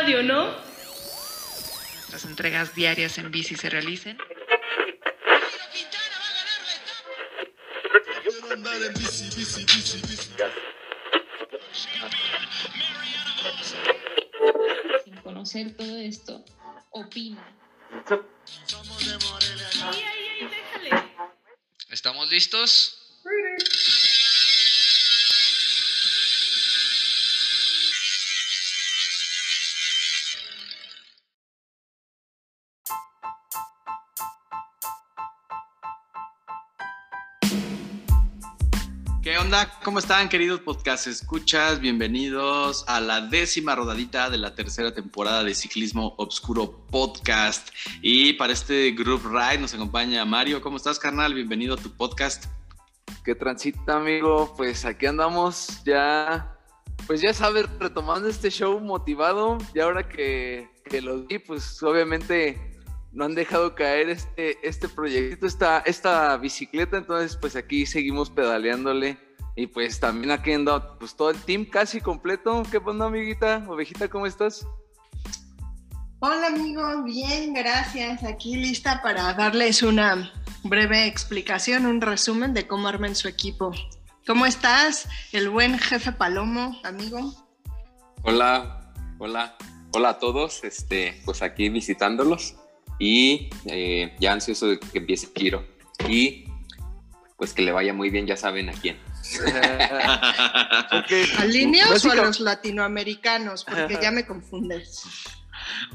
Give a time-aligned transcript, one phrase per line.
[0.00, 0.48] radio, ¿no?
[2.10, 4.16] Las entregas diarias en bici se realicen.
[15.04, 16.44] Sin conocer todo esto,
[16.92, 17.44] opina.
[21.90, 23.20] ¿Estamos listos?
[39.50, 39.80] Onda?
[39.82, 41.80] ¿Cómo están, queridos podcast escuchas?
[41.80, 47.70] Bienvenidos a la décima rodadita de la tercera temporada de Ciclismo Obscuro Podcast.
[48.00, 50.60] Y para este group ride nos acompaña Mario.
[50.60, 51.34] ¿Cómo estás, carnal?
[51.34, 52.44] Bienvenido a tu podcast.
[53.24, 54.54] que transita, amigo.
[54.56, 56.56] Pues aquí andamos ya,
[57.08, 59.58] pues ya sabes, retomando este show motivado.
[59.74, 62.78] Y ahora que, que lo vi, pues obviamente
[63.10, 66.98] no han dejado caer este, este proyecto, esta, esta bicicleta.
[66.98, 69.29] Entonces, pues aquí seguimos pedaleándole.
[69.60, 72.62] Y pues también aquí anda pues todo el team casi completo.
[72.70, 73.62] ¿Qué onda, amiguita?
[73.68, 74.66] Ovejita, ¿cómo estás?
[76.20, 78.24] Hola amigo, bien, gracias.
[78.24, 80.32] Aquí lista para darles una
[80.64, 83.70] breve explicación, un resumen de cómo armen su equipo.
[84.26, 87.34] ¿Cómo estás, el buen jefe Palomo, amigo?
[88.22, 89.58] Hola, hola,
[89.92, 92.56] hola a todos, este, pues aquí visitándolos
[92.98, 95.66] y eh, ya ansioso de que empiece el giro
[96.08, 96.46] y
[97.36, 98.96] pues que le vaya muy bien, ya saben a quién.
[100.90, 101.44] Porque ¿A
[102.04, 103.64] o a los latinoamericanos?
[103.64, 105.02] Porque ya me confundes.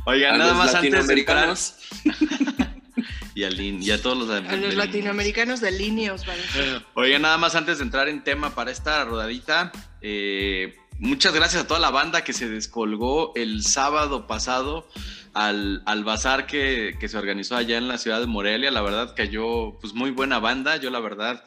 [0.06, 1.48] Oigan, nada los más antes de entrar.
[1.48, 1.76] latinoamericanos.
[3.36, 6.82] Y a, Lin- y a todos los, A los latinoamericanos de.
[6.94, 11.68] Oigan, nada más antes de entrar en tema para esta rodadita, eh, muchas gracias a
[11.68, 14.88] toda la banda que se descolgó el sábado pasado
[15.34, 18.72] al, al bazar que, que se organizó allá en la ciudad de Morelia.
[18.72, 20.78] La verdad cayó pues muy buena banda.
[20.78, 21.44] Yo la verdad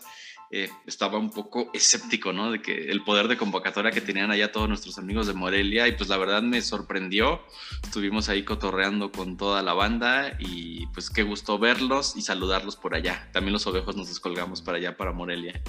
[0.51, 2.51] eh, estaba un poco escéptico, ¿no?
[2.51, 5.93] De que el poder de convocatoria que tenían allá todos nuestros amigos de Morelia y
[5.93, 7.43] pues la verdad me sorprendió.
[7.83, 12.95] Estuvimos ahí cotorreando con toda la banda y pues qué gusto verlos y saludarlos por
[12.95, 13.29] allá.
[13.33, 15.63] También los ovejos nos descolgamos para allá, para Morelia.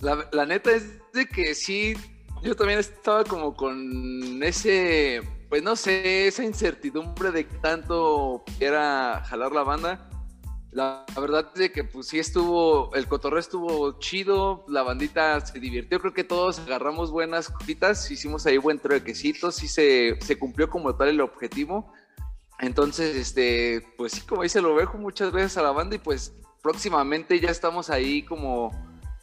[0.00, 1.94] La, la neta es de que sí,
[2.42, 9.22] yo también estaba como con ese, pues no sé, esa incertidumbre de que tanto quiera
[9.26, 10.10] jalar la banda.
[10.76, 15.58] La, verdad es de que pues sí estuvo, el cotorreo estuvo chido, la bandita se
[15.58, 20.68] divirtió, creo que todos agarramos buenas cositas, hicimos ahí buen truequecito, sí se, se cumplió
[20.68, 21.90] como tal el objetivo.
[22.58, 26.34] Entonces, este, pues sí, como dice el ovejo, muchas gracias a la banda y pues
[26.62, 28.70] próximamente ya estamos ahí como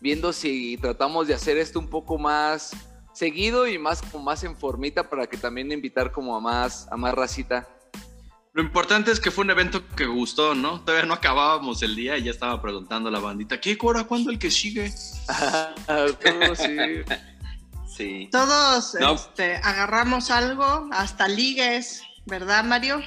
[0.02, 2.72] viendo si tratamos de hacer esto un poco más
[3.14, 6.98] seguido y más como más en formita para que también invitar como a más a
[6.98, 7.70] más racita.
[8.54, 10.82] Lo importante es que fue un evento que gustó, ¿no?
[10.82, 14.04] Todavía no acabábamos el día y ya estaba preguntando a la bandita, ¿qué hora?
[14.04, 14.94] ¿Cuándo el que sigue?
[15.88, 16.78] Todo, sí.
[17.88, 18.30] Sí.
[18.32, 19.14] Todos No.
[19.14, 23.02] este, agarramos algo, hasta ligues, ¿verdad, Mario?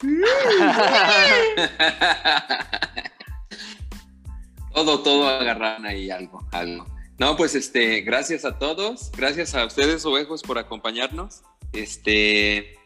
[4.72, 6.86] todo, todo agarraron ahí algo, algo.
[7.18, 12.76] No, pues este, gracias a todos, gracias a ustedes, ovejos, por acompañarnos, este,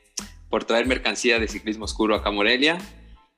[0.50, 2.78] por traer mercancía de ciclismo oscuro acá a Morelia,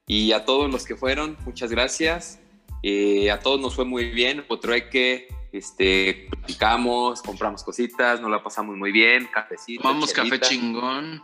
[0.07, 2.41] y a todos los que fueron, muchas gracias.
[2.83, 8.77] Eh, a todos nos fue muy bien, Potrueque, este, platicamos, compramos cositas, nos la pasamos
[8.77, 9.83] muy bien, cafecito.
[9.83, 11.23] Tomamos café chingón.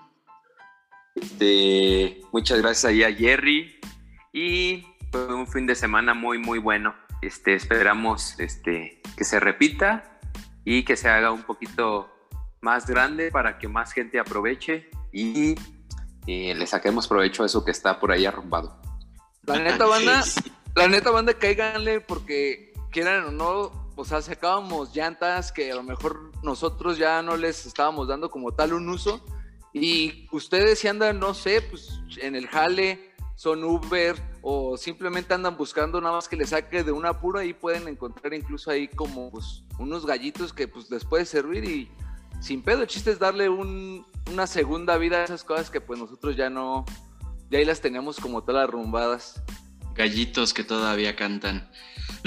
[1.17, 3.81] Este, muchas gracias ahí a Jerry
[4.33, 6.95] y fue un fin de semana muy muy bueno.
[7.23, 10.21] Este, esperamos este, que se repita
[10.65, 12.09] y que se haga un poquito
[12.61, 15.55] más grande para que más gente aproveche y
[16.27, 18.77] eh, le saquemos provecho a eso que está por ahí arrumbado.
[19.45, 20.25] La neta banda,
[20.75, 25.83] la neta banda cáiganle porque quieran o no, o sea, sacábamos llantas que a lo
[25.83, 29.25] mejor nosotros ya no les estábamos dando como tal un uso
[29.73, 35.57] y ustedes si andan, no sé, pues en el jale, son Uber o simplemente andan
[35.57, 39.31] buscando nada más que les saque de un apuro, ahí pueden encontrar incluso ahí como
[39.31, 41.91] pues unos gallitos que pues les puede servir y
[42.41, 45.99] sin pedo, el chiste es darle un- una segunda vida a esas cosas que pues
[45.99, 46.85] nosotros ya no,
[47.51, 49.43] ya ahí las teníamos como tal arrumbadas.
[49.95, 51.71] Gallitos que todavía cantan.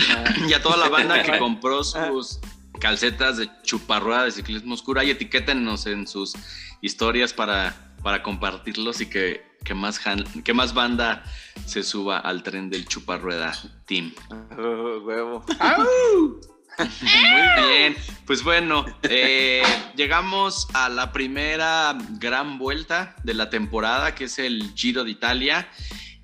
[0.10, 2.40] Ah, y a toda la banda que compró sus
[2.80, 6.34] calcetas de chuparrueda de ciclismo oscuro, ahí etiquétenos en sus
[6.82, 10.00] historias para, para compartirlos y que, que, más,
[10.44, 11.24] que más banda
[11.66, 13.54] se suba al tren del chuparrueda
[13.86, 14.14] team.
[14.58, 15.44] oh, huevo.
[16.80, 17.96] Muy bien,
[18.26, 19.62] pues bueno, eh,
[19.96, 25.70] llegamos a la primera gran vuelta de la temporada, que es el Giro de Italia.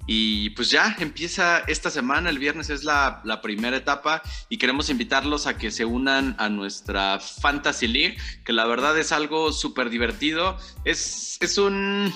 [0.07, 5.47] Y pues ya empieza esta semana, el viernes es la, primera etapa y queremos invitarlos
[5.47, 10.57] a que se unan a nuestra Fantasy League, que la verdad es algo súper divertido.
[10.83, 12.13] Es, es un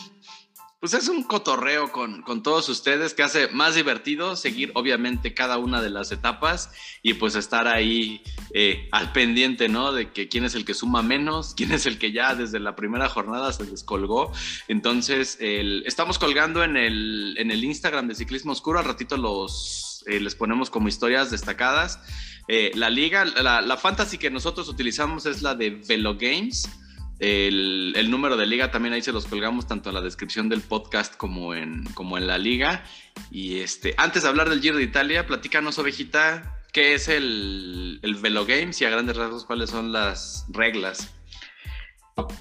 [0.80, 5.58] pues es un cotorreo con, con, todos ustedes que hace más divertido seguir obviamente cada
[5.58, 6.72] una de las etapas
[7.04, 8.24] y pues estar ahí
[8.54, 9.92] eh, al pendiente, ¿no?
[9.92, 12.76] De que quién es el que suma menos, quién es el que ya desde la
[12.76, 14.32] primera jornada se descolgó.
[14.70, 20.20] Entonces, estamos colgando en el, en el Instagram de Ciclismo Oscuro, al ratito los, eh,
[20.20, 22.00] les ponemos como historias destacadas.
[22.48, 26.70] Eh, la liga, la, la fantasy que nosotros utilizamos es la de Velo Games.
[27.20, 31.16] El, número de liga también ahí se los colgamos tanto en la descripción del podcast
[31.16, 32.84] como en, como en la liga.
[33.30, 38.16] Y este, antes de hablar del Giro de Italia, platícanos, ovejita, qué es el, el
[38.16, 41.14] Velo Games y a grandes rasgos cuáles son las reglas.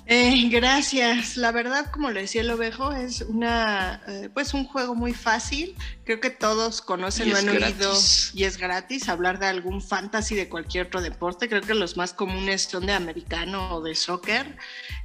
[0.06, 1.36] Eh, gracias.
[1.36, 5.74] La verdad, como le decía el ovejo, es una, eh, pues un juego muy fácil.
[6.04, 7.92] Creo que todos conocen, lo han oído
[8.34, 9.08] y es gratis.
[9.08, 11.48] Hablar de algún fantasy de cualquier otro deporte.
[11.48, 14.56] Creo que los más comunes son de americano o de soccer.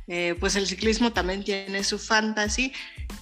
[0.08, 2.74] Eh, pues el ciclismo también tiene su fantasy.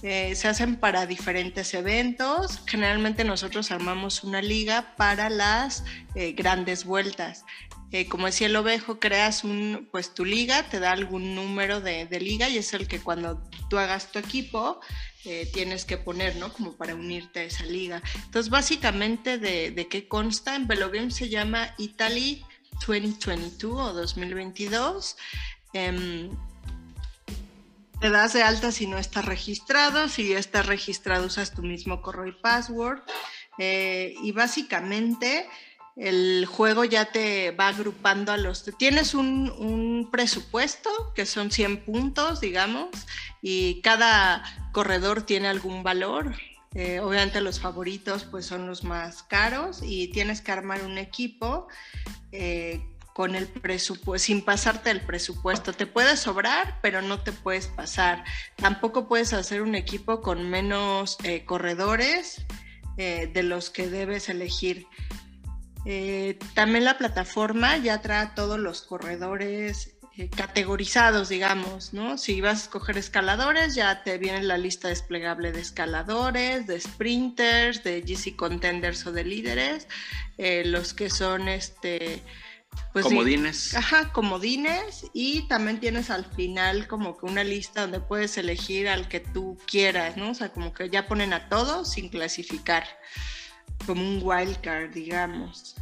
[0.02, 2.60] Eh, se hacen para diferentes eventos.
[2.66, 5.84] Generalmente nosotros armamos una liga para las
[6.36, 7.44] grandes vueltas.
[7.92, 12.06] Eh, como decía el ovejo, creas un, pues tu liga, te da algún número de,
[12.06, 14.80] de liga y es el que cuando tú hagas tu equipo
[15.24, 16.52] eh, tienes que poner, ¿no?
[16.52, 18.02] Como para unirte a esa liga.
[18.24, 20.56] Entonces, básicamente, ¿de, de qué consta?
[20.56, 22.44] En Velogame se llama Italy
[22.86, 25.16] 2022 o 2022.
[25.74, 26.30] Eh,
[28.02, 32.26] te das de alta si no estás registrado, si estás registrado usas tu mismo correo
[32.26, 33.00] y password.
[33.58, 35.46] Eh, y básicamente
[35.96, 38.64] el juego ya te va agrupando a los...
[38.78, 42.88] Tienes un, presupuesto que son 100 puntos, digamos,
[43.40, 44.42] y cada
[44.72, 46.34] corredor tiene algún valor.
[46.74, 51.68] Eh, obviamente los favoritos pues son los más caros y tienes que armar un equipo
[52.30, 52.80] eh,
[53.12, 55.74] con el presupuesto, sin pasarte el presupuesto.
[55.74, 58.24] Te puede sobrar, pero no te puedes pasar.
[58.56, 62.46] Tampoco puedes hacer un equipo con menos eh, corredores
[62.96, 64.86] de los que debes elegir.
[65.84, 72.18] Eh, también la plataforma ya trae todos los corredores eh, categorizados, digamos, ¿no?
[72.18, 77.82] Si vas a escoger escaladores, ya te viene la lista desplegable de escaladores, de sprinters,
[77.82, 79.88] de GC contenders o de líderes,
[80.36, 82.22] eh, los que son este...
[82.92, 83.74] Pues, comodines.
[83.74, 89.08] Ajá, comodines y también tienes al final como que una lista donde puedes elegir al
[89.08, 90.30] que tú quieras, ¿no?
[90.30, 92.84] O sea, como que ya ponen a todos sin clasificar
[93.86, 95.76] como un wildcard, digamos.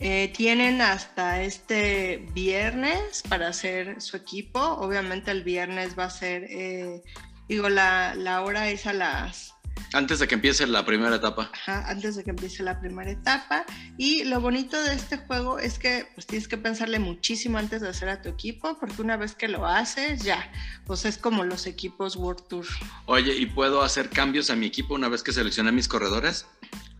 [0.00, 4.60] Eh, tienen hasta este viernes para hacer su equipo.
[4.60, 7.02] Obviamente el viernes va a ser, eh,
[7.48, 9.53] digo, la, la, hora es a las...
[9.92, 11.50] Antes de que empiece la primera etapa.
[11.52, 13.64] Ajá, antes de que empiece la primera etapa.
[13.96, 17.88] Y lo bonito de este juego es que pues tienes que pensarle muchísimo antes de
[17.88, 20.50] hacer a tu equipo, porque una vez que lo haces, ya,
[20.86, 22.66] pues es como los equipos World Tour.
[23.06, 26.46] Oye, ¿y puedo hacer cambios a mi equipo una vez que seleccioné mis corredores?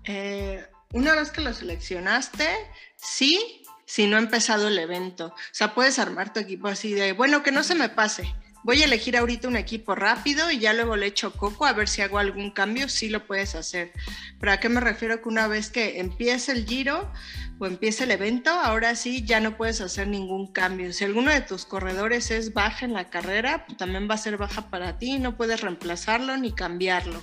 [0.04, 2.48] Eh, una vez que lo seleccionaste,
[2.96, 5.26] sí, si no ha empezado el evento.
[5.26, 8.34] O sea, puedes armar tu equipo así de, bueno, que no se me pase.
[8.64, 11.86] Voy a elegir ahorita un equipo rápido y ya luego le echo coco a ver
[11.86, 13.92] si hago algún cambio, sí lo puedes hacer.
[14.40, 17.12] Pero a qué me refiero que una vez que empiece el giro
[17.58, 20.94] o empiece el evento, ahora sí ya no puedes hacer ningún cambio.
[20.94, 24.38] Si alguno de tus corredores es baja en la carrera, pues también va a ser
[24.38, 27.22] baja para ti, no puedes reemplazarlo ni cambiarlo.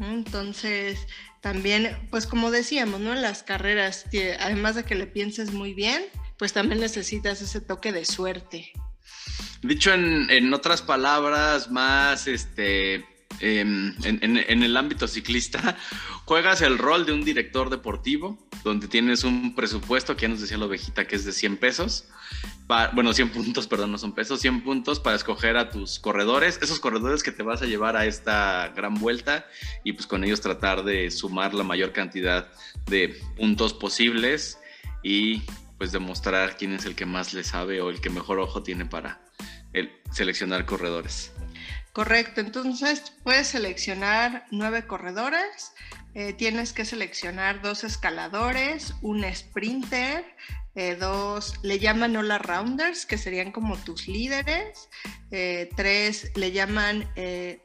[0.00, 0.98] Entonces,
[1.42, 3.12] también, pues como decíamos, ¿no?
[3.12, 4.06] En las carreras,
[4.40, 6.04] además de que le pienses muy bien,
[6.38, 8.72] pues también necesitas ese toque de suerte.
[9.62, 13.04] Dicho en, en otras palabras más, este,
[13.40, 15.76] en, en, el ámbito ciclista,
[16.24, 20.58] juegas el rol de un director deportivo, donde tienes un presupuesto, que ya nos decía
[20.58, 22.08] la ovejita, que es de 100 pesos,
[22.92, 26.80] bueno, 100 puntos, perdón, no son pesos, 100 puntos para escoger a tus corredores, esos
[26.80, 29.46] corredores que te vas a llevar a esta gran vuelta
[29.84, 32.48] y pues con ellos tratar de sumar la mayor cantidad
[32.86, 34.58] de puntos posibles
[35.02, 35.42] y
[35.78, 38.84] pues demostrar quién es el que más le sabe o el que mejor ojo tiene
[38.84, 39.20] para
[39.72, 41.32] el seleccionar corredores.
[41.92, 45.72] Correcto, entonces puedes seleccionar nueve corredores,
[46.14, 50.24] eh, tienes que seleccionar dos escaladores, un sprinter,
[50.74, 54.88] Eh, dos, le llaman Hola Rounders, que serían como tus líderes.
[55.32, 57.10] Eh, tres, le llaman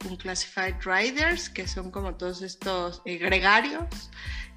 [0.10, 4.10] Unclassified Riders, que son como todos estos gregarios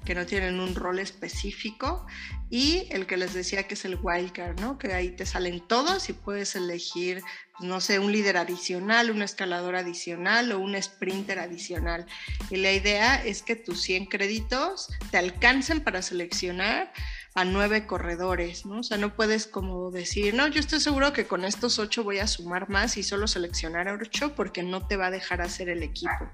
[0.07, 2.07] que no tienen un rol específico.
[2.49, 4.77] Y el que les decía que es el wildcard, ¿no?
[4.77, 7.21] Que ahí te salen todos y puedes elegir,
[7.57, 12.05] pues, no sé, un líder adicional, un escalador adicional o un sprinter adicional.
[12.49, 16.93] Y la idea es que tus 100 créditos te alcancen para seleccionar
[17.33, 18.79] a nueve corredores, ¿no?
[18.79, 22.19] O sea, no puedes como decir, no, yo estoy seguro que con estos ocho voy
[22.19, 25.69] a sumar más y solo seleccionar a ocho porque no te va a dejar hacer
[25.69, 26.31] el equipo.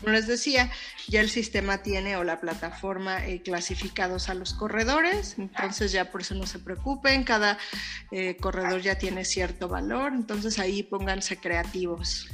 [0.00, 0.70] Como les decía,
[1.08, 6.20] ya el sistema tiene o la plataforma eh, clasificados a los corredores, entonces ya por
[6.20, 7.58] eso no se preocupen, cada
[8.10, 12.28] eh, corredor ya tiene cierto valor, entonces ahí pónganse creativos.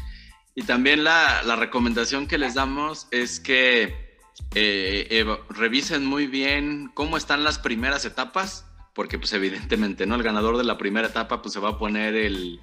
[0.54, 4.07] Y también la, la recomendación que les damos es que
[4.54, 8.64] eh, eva- revisen muy bien cómo están las primeras etapas,
[8.94, 10.16] porque pues evidentemente, ¿no?
[10.16, 12.60] El ganador de la primera etapa pues se va a poner el,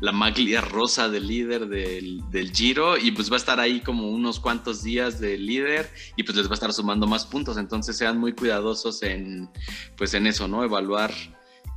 [0.00, 4.10] la maglia rosa del líder del, del Giro y pues va a estar ahí como
[4.10, 7.96] unos cuantos días de líder y pues les va a estar sumando más puntos, entonces
[7.96, 9.48] sean muy cuidadosos en
[9.96, 10.62] pues en eso, ¿no?
[10.62, 11.12] Evaluar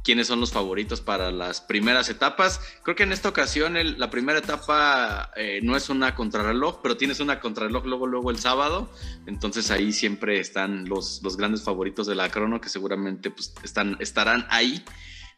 [0.04, 2.60] quiénes son los favoritos para las primeras etapas.
[2.84, 7.20] Creo que en esta ocasión la primera etapa eh, no es una contrarreloj, pero tienes
[7.20, 8.92] una contrarreloj luego, luego el sábado.
[9.28, 13.98] Entonces ahí siempre están los, los grandes favoritos de la crono que seguramente pues, están,
[14.00, 14.84] estarán ahí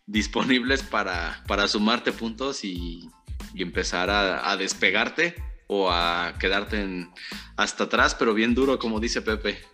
[0.05, 3.09] disponibles para, para sumarte puntos y,
[3.55, 5.35] empezar a, despegarte
[5.67, 7.07] o a quedarte
[7.55, 9.72] hasta atrás, pero bien duro, como dice Pepe.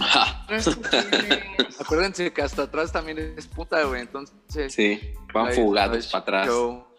[1.80, 4.02] Acuérdense que hasta atrás también es punta, güey.
[4.02, 4.72] Entonces.
[4.72, 5.00] sí,
[5.32, 6.50] van ahí- fugados para atrás.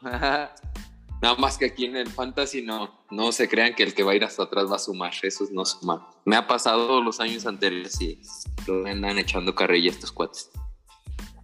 [1.22, 4.12] Nada más que aquí en el fantasy no, no se crean que el que va
[4.12, 6.02] a ir hasta atrás va a sumar, esos no suman.
[6.26, 8.22] Me ha pasado los años anteriores y
[8.68, 10.52] lo andan echando carrilla estos cuates.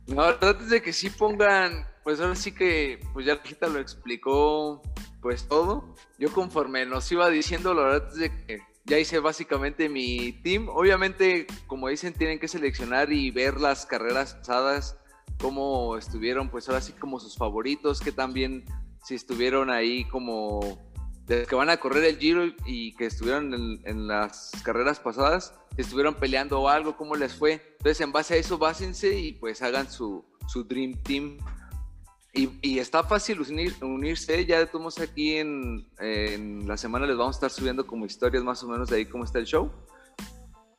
[0.08, 3.68] No, la verdad es de que sí pongan, pues ahora sí que, pues ya Rita
[3.68, 4.82] lo explicó,
[5.22, 5.96] pues todo.
[6.18, 10.68] Yo conforme nos iba diciendo, la verdad es de que ya hice básicamente mi team.
[10.68, 14.98] Obviamente, como dicen, tienen que seleccionar y ver las carreras pasadas,
[15.40, 18.66] cómo estuvieron, pues ahora sí como sus favoritos, que también
[19.04, 20.80] si estuvieron ahí como
[21.28, 25.54] de que van a correr el Giro y que estuvieron en, en las carreras pasadas,
[25.76, 27.62] si estuvieron peleando o algo, cómo les fue.
[27.78, 31.38] Entonces, en base a eso, básense y pues hagan su, su Dream Team.
[32.32, 37.36] Y, y está fácil unir- unirse, ya estamos aquí en, en la semana, les vamos
[37.36, 39.72] a estar subiendo como historias más o menos de ahí cómo está el show.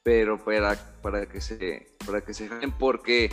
[0.02, 3.30] Pero para, para que se para que se jalen, porque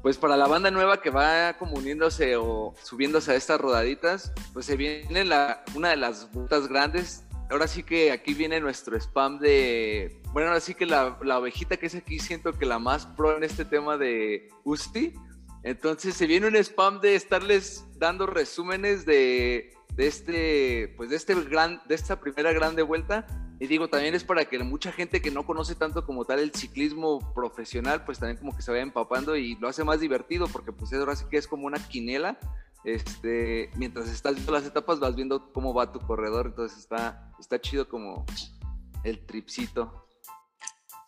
[0.00, 4.66] pues para la banda nueva que va como uniéndose o subiéndose a estas rodaditas, pues
[4.66, 7.24] se viene la, una de las vueltas grandes.
[7.50, 10.22] Ahora sí que aquí viene nuestro spam de.
[10.32, 13.36] Bueno, ahora sí que la, la ovejita que es aquí siento que la más pro
[13.36, 15.14] en este tema de Usti.
[15.64, 21.34] Entonces se viene un spam de estarles dando resúmenes de, de este, pues de este
[21.34, 23.26] gran, de esta primera grande vuelta.
[23.58, 26.52] Y digo, también es para que mucha gente que no conoce tanto como tal el
[26.52, 30.70] ciclismo profesional, pues también como que se vaya empapando y lo hace más divertido, porque
[30.70, 32.38] pues ahora sí que es como una quinela.
[32.84, 37.58] Este, mientras estás viendo las etapas, vas viendo cómo va tu corredor, entonces está, está
[37.58, 38.26] chido como
[39.02, 40.06] el tripcito.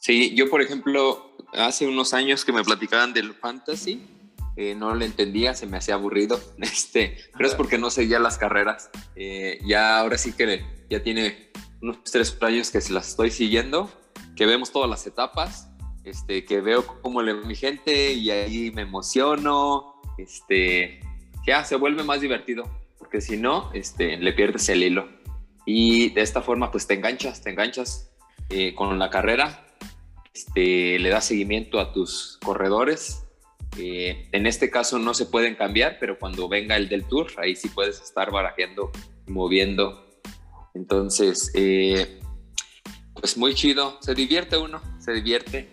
[0.00, 4.15] Sí, yo por ejemplo, hace unos años que me platicaban del fantasy,
[4.56, 8.38] eh, no lo entendía, se me hacía aburrido, este, pero es porque no seguía las
[8.38, 8.90] carreras.
[9.14, 11.50] Eh, ya ahora sí que ya tiene
[11.82, 13.90] unos tres años que se las estoy siguiendo,
[14.34, 15.68] que vemos todas las etapas,
[16.04, 21.00] este, que veo cómo le mi gente y ahí me emociono, este,
[21.46, 22.64] ya se vuelve más divertido,
[22.98, 25.08] porque si no, este, le pierdes el hilo.
[25.64, 28.12] Y de esta forma, pues te enganchas, te enganchas
[28.50, 29.66] eh, con la carrera,
[30.32, 33.25] este, le das seguimiento a tus corredores.
[33.78, 37.56] Eh, en este caso no se pueden cambiar, pero cuando venga el del tour, ahí
[37.56, 38.90] sí puedes estar barajeando,
[39.26, 40.20] moviendo.
[40.74, 42.20] Entonces, eh,
[43.14, 45.68] pues muy chido, se divierte uno, se divierte.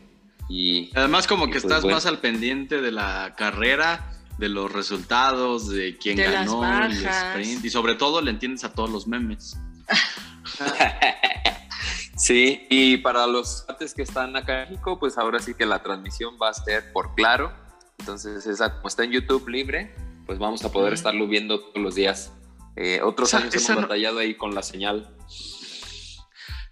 [0.49, 1.97] Y Además, como Y que pues, estás bueno.
[1.97, 7.65] más al pendiente de la carrera, de los resultados, de quién De ganó, el sprint,
[7.65, 9.57] y sobre todo le entiendes a todos los memes.
[12.17, 15.81] sí, y para los artes que están acá en México, pues ahora sí que la
[15.81, 17.62] transmisión va a ser por claro.
[17.99, 19.95] Entonces, esa, como está en YouTube libre,
[20.25, 22.31] pues vamos a poder estarlo viendo todos los días.
[22.75, 25.15] Eh, otros Esa- años esa hemos no- batallado ahí con la señal.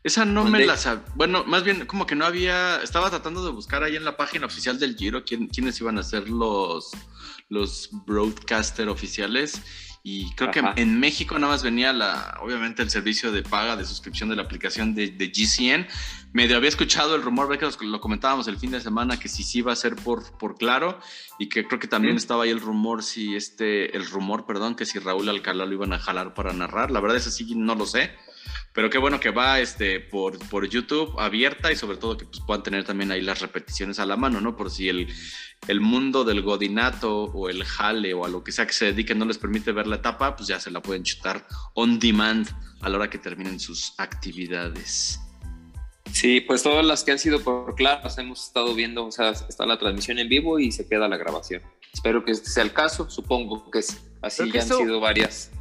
[0.04, 0.60] Esa no ¿Dónde?
[0.60, 1.04] me la sabía.
[1.16, 2.82] Bueno, más bien como que no había.
[2.82, 6.04] Estaba tratando de buscar ahí en la página oficial del Giro quién- quiénes iban a
[6.04, 6.90] ser los,
[7.50, 9.62] los broadcaster oficiales.
[10.04, 10.74] Y creo Ajá.
[10.74, 14.36] que en México nada más venía la, obviamente el servicio de paga de suscripción de
[14.36, 15.88] la aplicación de, de GCN.
[16.34, 19.44] Medio había escuchado el rumor, ve que lo comentábamos el fin de semana, que si
[19.44, 21.00] sí iba a ser por, por claro,
[21.38, 22.18] y que creo que también Mm.
[22.18, 25.94] estaba ahí el rumor, si este, el rumor, perdón, que si Raúl Alcalá lo iban
[25.94, 26.90] a jalar para narrar.
[26.90, 28.12] La verdad es así, no lo sé.
[28.74, 32.40] Pero qué bueno que va este, por, por YouTube abierta y sobre todo que pues,
[32.48, 34.56] puedan tener también ahí las repeticiones a la mano, ¿no?
[34.56, 35.08] Por si el,
[35.68, 39.20] el mundo del godinato o el jale o a lo que sea que se dediquen
[39.20, 42.48] no les permite ver la etapa, pues ya se la pueden chutar on demand
[42.82, 45.20] a la hora que terminen sus actividades.
[46.14, 49.30] Sí, pues todas las que han sido por claro, las hemos estado viendo, o sea,
[49.32, 51.62] está la transmisión en vivo y se queda la grabación.
[51.94, 53.98] Espero que este sea el caso, supongo que sí.
[54.22, 55.52] Así Creo ya han eso- sido varias.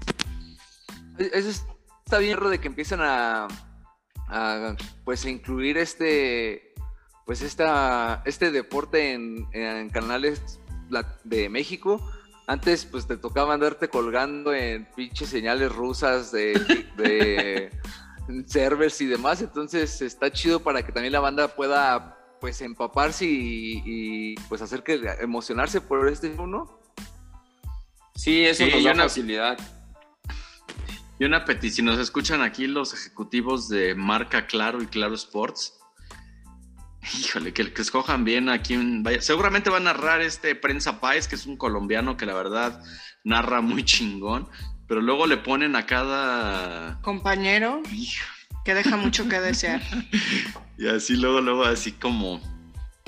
[1.19, 1.49] Eso
[2.11, 3.47] está bien raro de que empiezan a,
[4.27, 4.75] a,
[5.05, 6.75] pues a incluir este
[7.25, 10.59] pues esta, este deporte en, en canales
[11.23, 12.05] de México.
[12.49, 16.55] Antes pues te tocaba andarte colgando en pinches señales rusas de,
[16.97, 17.71] de
[18.49, 19.41] servers y demás.
[19.43, 24.83] Entonces está chido para que también la banda pueda pues empaparse y, y, pues hacer
[24.83, 26.81] que emocionarse por este uno.
[28.17, 29.57] Sí, eso Sí, nos da una- facilidad.
[31.21, 35.79] Y una petición, nos escuchan aquí los ejecutivos de marca Claro y Claro Sports.
[37.21, 39.21] Híjole, que, que escojan bien a quién vaya.
[39.21, 42.83] Seguramente va a narrar este Prensa Páez, que es un colombiano que la verdad
[43.23, 44.49] narra muy chingón,
[44.89, 47.03] pero luego le ponen a cada...
[47.03, 48.25] Compañero, Hijo,
[48.65, 49.83] que deja mucho que desear.
[50.79, 52.41] Y así luego, luego así como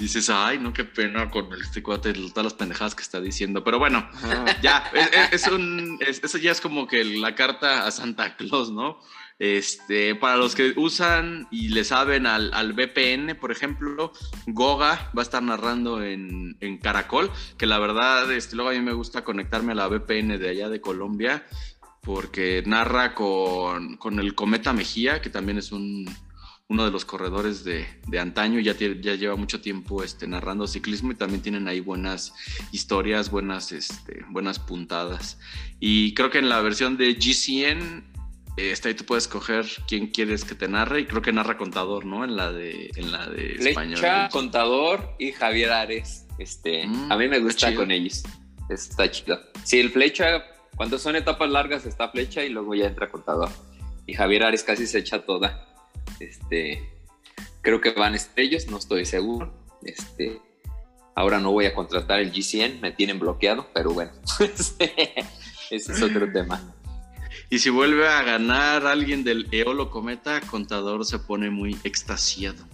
[0.02, 3.62] dices, ay, no, qué pena con este cuate, todas las pendejadas que está diciendo.
[3.64, 4.08] Pero bueno,
[4.62, 8.36] ya, es, es- es un, es- eso ya es como que la carta a Santa
[8.36, 8.98] Claus, ¿no?
[9.38, 14.12] Este, para los que usan y le saben al, al VPN, por ejemplo,
[14.46, 18.80] Goga va a estar narrando en, en Caracol, que la verdad, este, luego a mí
[18.80, 21.44] me gusta conectarme a la VPN de allá de Colombia,
[22.02, 26.04] porque narra con, con el Cometa Mejía, que también es un,
[26.68, 31.12] uno de los corredores de, de antaño, ya, ya lleva mucho tiempo este, narrando ciclismo
[31.12, 32.32] y también tienen ahí buenas
[32.72, 35.38] historias, buenas, este, buenas puntadas.
[35.80, 38.04] Y creo que en la versión de GCN,
[38.56, 42.06] este, ahí tú puedes escoger quién quieres que te narre y creo que narra contador,
[42.06, 42.24] ¿no?
[42.24, 43.98] En la de, en la de español.
[43.98, 46.26] Flecha, Contador y Javier Ares.
[46.38, 48.22] Este, Mm, a mí me está gusta con ellos.
[48.68, 49.38] Está chido.
[49.64, 50.44] Sí, el Flecha,
[50.76, 53.50] cuando son etapas largas está Flecha y luego ya entra Contador.
[54.06, 55.71] Y Javier Ares casi se echa toda.
[56.22, 56.88] Este,
[57.62, 59.52] creo que van estrellas, no estoy seguro.
[59.82, 60.40] Este,
[61.14, 65.14] ahora no voy a contratar el GCN, me tienen bloqueado, pero bueno, este,
[65.70, 66.74] ese es otro tema.
[67.50, 72.64] Y si vuelve a ganar alguien del Eolo Cometa, contador se pone muy extasiado.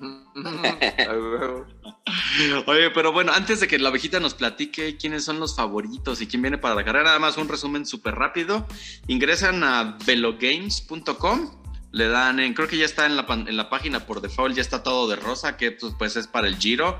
[2.66, 6.26] Oye, pero bueno, antes de que la ovejita nos platique quiénes son los favoritos y
[6.26, 8.66] quién viene para la carrera, nada más un resumen súper rápido.
[9.06, 11.65] Ingresan a velogames.com,
[11.96, 14.60] le dan, en, creo que ya está en la, en la página por default, ya
[14.60, 16.98] está todo de rosa, que pues, pues, es para el Giro.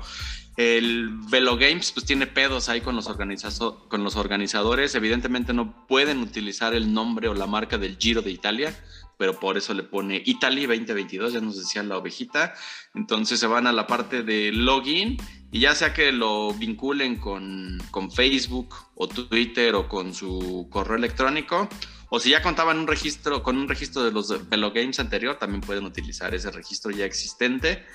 [0.57, 6.73] El Velogames pues tiene pedos ahí con los, con los organizadores, evidentemente no pueden utilizar
[6.73, 8.75] el nombre o la marca del Giro de Italia,
[9.17, 12.55] pero por eso le pone Italy 2022, ya nos decía la ovejita.
[12.95, 15.17] Entonces se van a la parte de login
[15.51, 20.97] y ya sea que lo vinculen con, con Facebook o Twitter o con su correo
[20.97, 21.69] electrónico,
[22.09, 25.61] o si ya contaban un registro con un registro de los Velo Games anterior, también
[25.61, 27.85] pueden utilizar ese registro ya existente.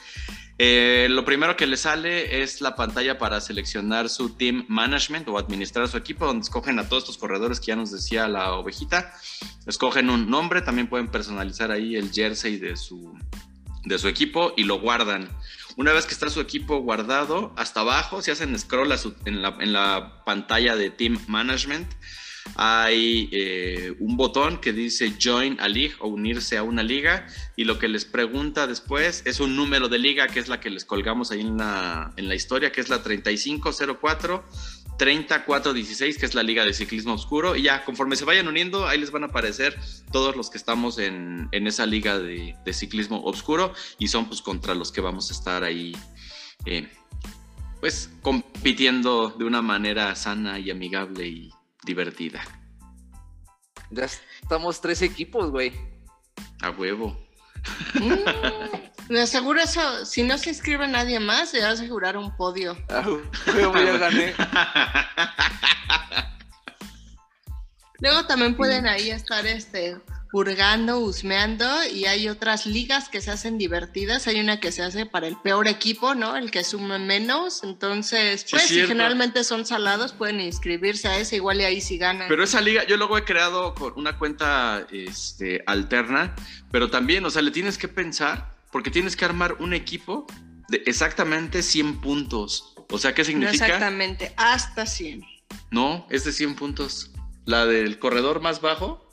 [0.58, 5.38] Eh, lo primero que les sale es la pantalla para seleccionar su team management o
[5.38, 9.12] administrar su equipo, donde escogen a todos estos corredores que ya nos decía la ovejita.
[9.66, 13.18] Escogen un nombre, también pueden personalizar ahí el jersey de su,
[13.84, 15.28] de su equipo y lo guardan.
[15.78, 19.56] Una vez que está su equipo guardado, hasta abajo, si hacen scroll su- en, la,
[19.58, 21.90] en la pantalla de Team Management,
[22.56, 27.26] hay eh, un botón que dice Join a League o unirse a una liga
[27.56, 30.70] y lo que les pregunta después es un número de liga que es la que
[30.70, 34.44] les colgamos ahí en la, en la historia, que es la 3504
[34.98, 37.56] 3416, que es la Liga de Ciclismo Oscuro.
[37.56, 39.76] Y ya, conforme se vayan uniendo, ahí les van a aparecer
[40.12, 44.42] todos los que estamos en, en esa Liga de, de Ciclismo Oscuro y son pues
[44.42, 45.96] contra los que vamos a estar ahí,
[46.66, 46.88] eh,
[47.80, 51.50] pues compitiendo de una manera sana y amigable y
[51.84, 52.42] divertida.
[53.90, 55.72] Ya estamos tres equipos, güey.
[56.62, 57.16] A huevo.
[57.94, 62.34] Mm, de seguro eso, si no se inscribe nadie más, se va a asegurar un
[62.36, 62.76] podio.
[62.88, 63.04] Ah,
[63.54, 64.34] huevo, ya gané.
[68.00, 69.96] Luego también pueden ahí estar este
[70.32, 74.26] hurgando, husmeando y hay otras ligas que se hacen divertidas.
[74.26, 76.36] Hay una que se hace para el peor equipo, ¿no?
[76.36, 77.62] El que sume menos.
[77.62, 81.98] Entonces, Sí, pues si generalmente son salados, pueden inscribirse a ese, igual y ahí sí
[81.98, 82.28] ganan.
[82.28, 86.34] Pero esa liga, yo luego he creado con una cuenta este, alterna,
[86.70, 90.26] pero también, o sea, le tienes que pensar, porque tienes que armar un equipo
[90.68, 92.74] de exactamente 100 puntos.
[92.90, 93.66] O sea, ¿qué no significa?
[93.66, 95.22] exactamente, hasta 100.
[95.70, 97.10] No, es de 100 puntos.
[97.44, 99.11] La del corredor más bajo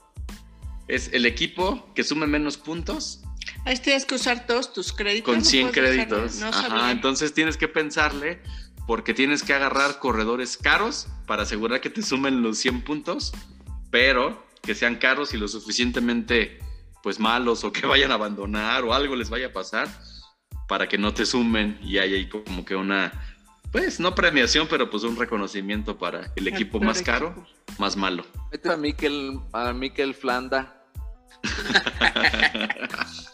[0.90, 3.22] es el equipo que sume menos puntos
[3.66, 5.26] Ahí tienes que usar todos tus créditos.
[5.26, 6.40] con no 100 puedes dejar- créditos.
[6.40, 8.42] No Ajá, entonces tienes que pensarle
[8.88, 13.32] porque tienes que agarrar corredores caros para asegurar que te sumen los 100 puntos,
[13.92, 16.60] pero que sean caros y lo suficientemente
[17.02, 19.88] pues malos o que vayan a abandonar o algo les vaya a pasar
[20.68, 23.12] para que no te sumen y haya ahí como que una
[23.72, 27.46] pues no premiación, pero pues un reconocimiento para el equipo más caro,
[27.78, 28.26] más malo.
[28.52, 30.79] Mete a Mikel, a Mikel Flanda.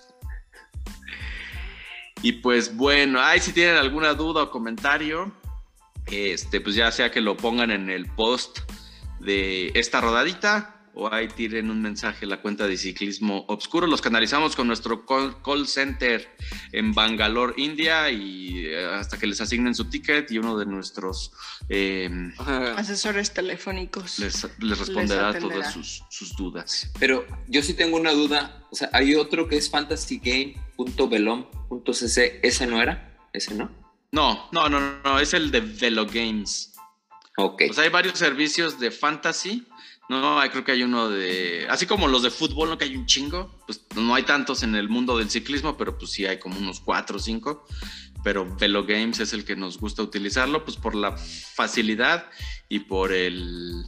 [2.25, 5.31] Y pues bueno, ahí si tienen alguna duda o comentario,
[6.07, 8.61] este, pues ya sea que lo pongan en el post
[9.19, 13.85] de esta rodadita o ahí tiren un mensaje a la cuenta de ciclismo obscuro.
[13.85, 16.27] Los canalizamos con nuestro call, call center
[16.71, 21.33] en Bangalore, India, y eh, hasta que les asignen su ticket y uno de nuestros
[21.69, 22.09] eh,
[22.77, 24.19] Asesores telefónicos.
[24.19, 26.89] les, les responderá todas sus, sus dudas.
[26.99, 28.63] Pero yo sí tengo una duda.
[28.71, 32.39] O sea, hay otro que es fantasygame.velom.cc.
[32.41, 33.17] ¿Ese no era?
[33.33, 33.69] ¿Ese no?
[34.11, 36.71] No, no, no, no, no, es el de Velo Games.
[37.37, 37.63] Ok.
[37.69, 39.67] O sea, hay varios servicios de fantasy.
[40.07, 41.67] No, creo que hay uno de.
[41.69, 42.77] Así como los de fútbol, ¿no?
[42.77, 43.51] Que hay un chingo.
[43.65, 46.79] Pues no hay tantos en el mundo del ciclismo, pero pues sí hay como unos
[46.79, 47.65] cuatro o cinco.
[48.23, 52.29] Pero Velo Games es el que nos gusta utilizarlo, pues por la facilidad
[52.69, 53.85] y por el.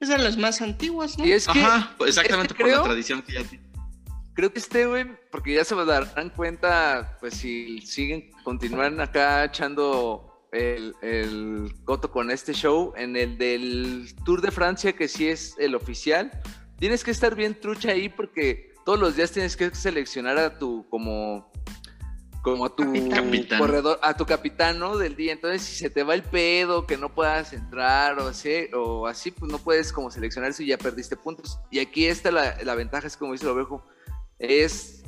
[0.00, 1.26] Es de los más antiguos, ¿no?
[1.26, 3.64] Y es que Ajá, exactamente es que por la tradición que ya tiene.
[4.32, 10.29] creo que este, güey, porque ya se darán cuenta, pues si siguen, continúan acá echando
[10.52, 15.54] el, el coto con este show, en el del Tour de Francia, que sí es
[15.58, 16.30] el oficial,
[16.78, 20.88] tienes que estar bien trucha ahí porque todos los días tienes que seleccionar a tu,
[20.88, 21.52] como,
[22.42, 23.58] como a tu Capitán.
[23.58, 24.96] Corredor, a tu capitán, ¿no?
[24.96, 25.32] Del día.
[25.32, 29.30] Entonces, si se te va el pedo, que no puedas entrar o así, o así
[29.30, 31.60] pues no puedes como seleccionar eso y ya perdiste puntos.
[31.70, 33.86] Y aquí está la, la ventaja, es como dice el ovejo,
[34.38, 35.04] es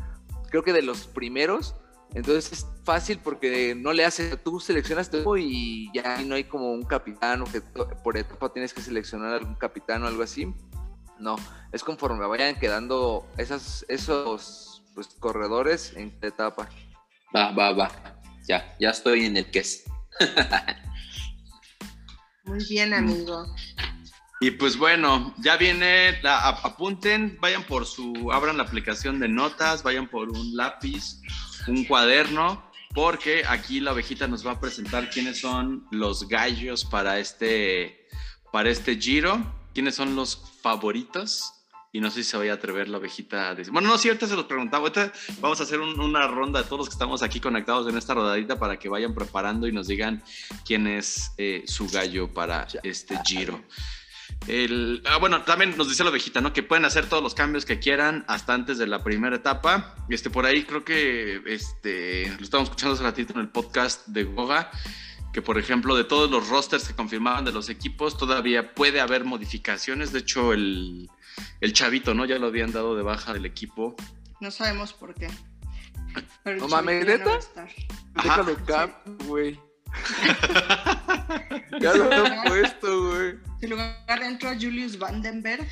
[0.51, 1.75] creo que de los primeros.
[2.15, 6.73] Entonces es fácil porque no le haces, tú seleccionas tu y ya no hay como
[6.73, 10.53] un capitán o que to- por etapa tienes que seleccionar algún capitán o algo así.
[11.19, 11.37] No,
[11.73, 16.69] es conforme vayan quedando esas, esos pues, corredores en cada etapa.
[17.35, 17.91] Va, va, va.
[18.49, 19.85] Ya, ya estoy en el que es.
[22.45, 23.47] Muy bien, amigo.
[24.41, 29.85] Y pues bueno, ya viene, la- apunten, vayan por su, abran la aplicación de notas,
[29.85, 31.21] vayan por un lápiz,
[31.69, 32.63] un cuaderno,
[32.95, 38.07] porque aquí la ovejita nos va a presentar quiénes son los gallos para este,
[38.53, 39.43] para este giro,
[39.75, 41.55] quiénes son los favoritos.
[41.95, 43.71] Y no sé si se vaya a atrever la ovejita a decir.
[43.71, 44.85] Bueno, no, sí, ahorita se los preguntaba.
[44.85, 47.99] Ahorita vamos a hacer un- una ronda de todos los que estamos aquí conectados en
[47.99, 50.23] esta rodadita para que vayan preparando y nos digan
[50.65, 53.63] quién es eh, su gallo para este giro.
[54.49, 56.53] El, ah, bueno, también nos dice la ovejita, ¿no?
[56.53, 59.95] Que pueden hacer todos los cambios que quieran hasta antes de la primera etapa.
[60.09, 64.25] Este, por ahí creo que este, lo estábamos escuchando hace ratito en el podcast de
[64.25, 64.71] Goga,
[65.33, 69.25] que por ejemplo de todos los rosters que confirmaban de los equipos, todavía puede haber
[69.25, 70.13] modificaciones.
[70.13, 71.09] De hecho, el,
[71.61, 72.25] el chavito, ¿no?
[72.25, 73.95] Ya lo habían dado de baja del equipo.
[74.41, 75.29] No sabemos por qué.
[76.43, 77.39] Pero No mames, ¿neta?
[78.15, 78.45] Ajá.
[78.45, 78.57] Déjalo
[79.27, 79.59] güey.
[81.81, 83.35] ya lo he puesto, güey.
[83.61, 85.67] En lugar entró Julius Vandenberg,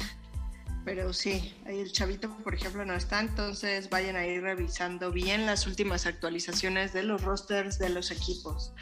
[0.85, 5.47] pero sí, ahí el chavito, por ejemplo, no está, entonces vayan a ir revisando bien
[5.47, 8.73] las últimas actualizaciones de los rosters de los equipos.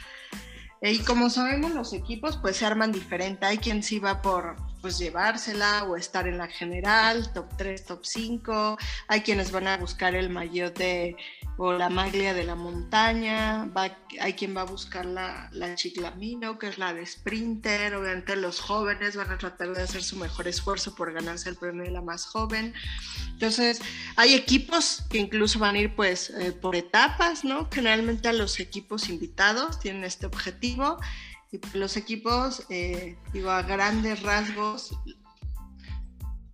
[0.81, 3.45] Eh, Y como sabemos, los equipos pues se arman diferente.
[3.45, 8.05] Hay quien sí va por pues llevársela o estar en la general, top 3, top
[8.05, 8.77] 5.
[9.09, 11.17] Hay quienes van a buscar el maillot de
[11.61, 13.65] o la maglia de la montaña.
[13.77, 17.95] Va- hay quien va a buscar la, la chiclamino, que es la de sprinter.
[17.95, 21.83] Obviamente los jóvenes van a tratar de hacer su mejor esfuerzo por ganarse el premio
[21.83, 22.73] de la más joven.
[23.33, 23.81] Entonces,
[24.15, 27.67] hay equipos que incluso van a ir pues eh, por etapas, ¿no?
[27.71, 30.97] Generalmente a los equipos invitados tienen este objetivo
[31.51, 34.91] y los equipos, eh, digo, a grandes rasgos,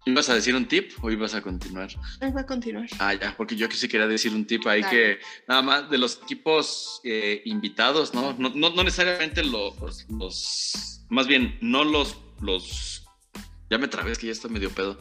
[0.07, 1.89] ¿Ibas a decir un tip o ibas a continuar?
[2.21, 2.87] va a continuar.
[2.99, 5.97] Ah, ya, porque yo que sí quería decir un tip ahí que nada más de
[5.97, 8.33] los equipos eh, invitados, ¿no?
[8.33, 13.03] No, no, no necesariamente los, los, más bien, no los, los,
[13.71, 14.95] ya me trabé, es que ya estoy medio pedo.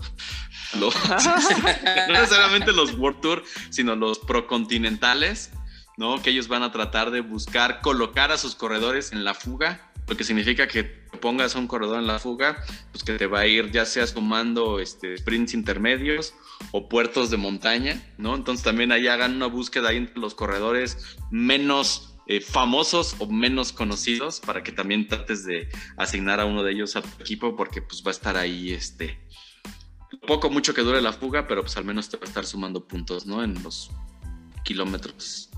[0.80, 5.50] los, no necesariamente los World Tour, sino los procontinentales,
[5.98, 6.22] ¿no?
[6.22, 10.16] Que ellos van a tratar de buscar colocar a sus corredores en la fuga, lo
[10.16, 12.62] que significa que pongas un corredor en la fuga,
[12.92, 16.34] pues que te va a ir ya sea sumando este, sprints intermedios
[16.72, 18.34] o puertos de montaña, ¿no?
[18.34, 23.72] Entonces también ahí hagan una búsqueda ahí entre los corredores menos eh, famosos o menos
[23.72, 27.82] conocidos para que también trates de asignar a uno de ellos a tu equipo porque
[27.82, 29.18] pues va a estar ahí este
[30.26, 32.86] poco mucho que dure la fuga, pero pues al menos te va a estar sumando
[32.86, 33.42] puntos, ¿no?
[33.42, 33.90] En los
[34.64, 35.50] kilómetros.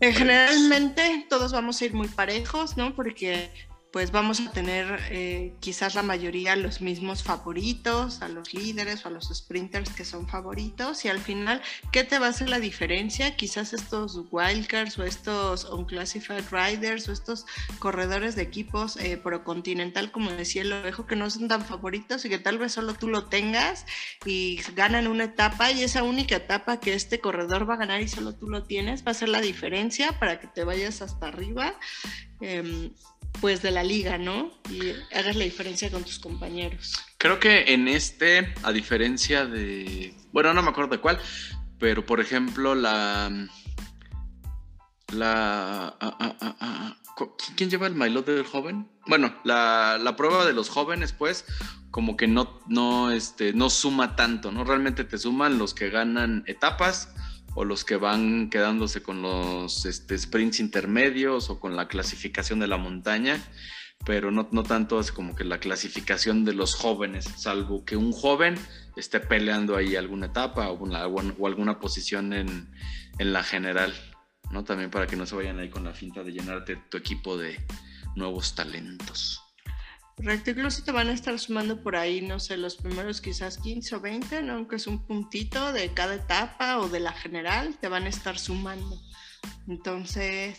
[0.00, 2.94] Eh, generalmente todos vamos a ir muy parejos, ¿no?
[2.94, 3.50] Porque
[3.92, 9.08] pues vamos a tener eh, quizás la mayoría los mismos favoritos, a los líderes o
[9.08, 12.60] a los sprinters que son favoritos y al final, ¿qué te va a hacer la
[12.60, 13.34] diferencia?
[13.36, 17.46] Quizás estos wildcards o estos unclassified riders o estos
[17.78, 22.28] corredores de equipos eh, procontinental, como decía el ovejo, que no son tan favoritos y
[22.28, 23.86] que tal vez solo tú lo tengas
[24.24, 28.08] y ganan una etapa y esa única etapa que este corredor va a ganar y
[28.08, 31.74] solo tú lo tienes va a ser la diferencia para que te vayas hasta arriba.
[32.40, 32.92] Eh,
[33.40, 34.50] pues de la liga, ¿no?
[34.70, 36.94] Y hagas la diferencia con tus compañeros.
[37.18, 41.18] Creo que en este, a diferencia de, bueno, no me acuerdo de cuál,
[41.78, 43.30] pero por ejemplo la,
[45.12, 46.96] la, ah, ah, ah,
[47.56, 48.88] ¿quién lleva el maillot del joven?
[49.06, 51.44] Bueno, la, la, prueba de los jóvenes, pues,
[51.90, 54.64] como que no, no, este, no suma tanto, ¿no?
[54.64, 57.08] Realmente te suman los que ganan etapas
[57.54, 62.68] o los que van quedándose con los este, sprints intermedios o con la clasificación de
[62.68, 63.42] la montaña,
[64.04, 68.12] pero no, no tanto es como que la clasificación de los jóvenes, salvo que un
[68.12, 68.54] joven
[68.96, 72.70] esté peleando ahí alguna etapa o, una, o alguna posición en,
[73.18, 73.92] en, la general,
[74.50, 74.64] ¿no?
[74.64, 77.58] También para que no se vayan ahí con la finta de llenarte tu equipo de
[78.16, 79.42] nuevos talentos.
[80.20, 83.96] Correcto, incluso te van a estar sumando por ahí, no sé, los primeros quizás 15
[83.96, 84.52] o 20, ¿no?
[84.52, 88.38] Aunque es un puntito de cada etapa o de la general, te van a estar
[88.38, 89.00] sumando.
[89.66, 90.58] Entonces,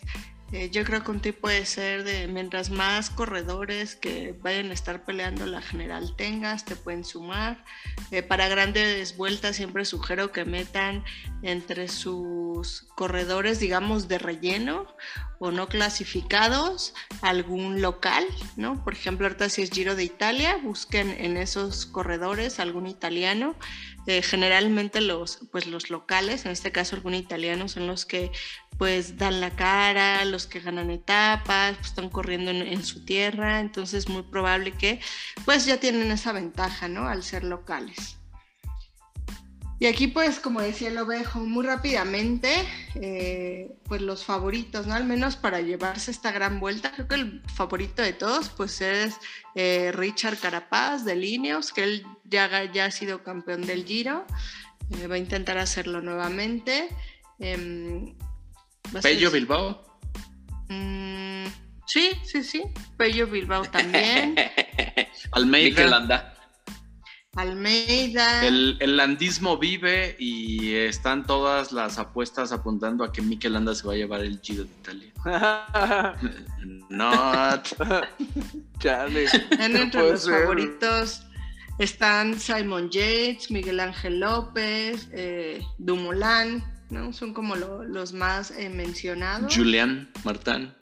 [0.53, 4.73] eh, yo creo que un tip puede ser de mientras más corredores que vayan a
[4.73, 7.63] estar peleando la general tengas, te pueden sumar.
[8.11, 11.05] Eh, para grandes vueltas siempre sugiero que metan
[11.41, 14.87] entre sus corredores, digamos, de relleno
[15.39, 18.25] o no clasificados algún local,
[18.57, 18.83] ¿no?
[18.83, 23.55] Por ejemplo, ahorita si es Giro de Italia, busquen en esos corredores algún italiano.
[24.05, 28.31] Eh, generalmente los, pues los locales, en este caso algún italiano, son los que
[28.81, 34.05] pues dan la cara, los que ganan etapas, pues, están corriendo en, su tierra, entonces
[34.05, 34.99] es muy probable que
[35.45, 37.07] pues ya tienen esa ventaja, ¿no?
[37.07, 38.17] Al ser locales.
[39.77, 42.55] Y aquí pues como decía el ovejo, muy rápidamente,
[42.95, 44.95] eh, pues los favoritos, ¿no?
[44.95, 49.13] Al menos para llevarse esta gran vuelta, creo que el favorito de todos pues es
[49.53, 54.25] eh, Richard Carapaz de Lineos, que él ya, ya ha sido campeón del Giro,
[54.89, 56.89] eh, va a intentar hacerlo nuevamente.
[59.01, 59.83] Pello Bilbao.
[60.69, 61.45] Mm,
[61.85, 62.63] sí, sí, sí.
[62.97, 64.35] Pello Bilbao también.
[65.31, 65.87] Almeida.
[65.87, 66.33] Landa.
[67.35, 68.45] Almeida.
[68.45, 73.87] El, el, landismo vive y están todas las apuestas apuntando a que Mikel Landa se
[73.87, 75.13] va a llevar el Giro de Italia.
[76.89, 77.69] Not.
[78.79, 79.27] Chale.
[79.51, 80.41] Entre los ser.
[80.41, 81.23] favoritos
[81.77, 87.13] están Simon Yates, Miguel Ángel López, eh, Dumoulin, ¿no?
[87.13, 89.55] Son como lo, los más eh, mencionados.
[89.55, 90.75] Julián Martán.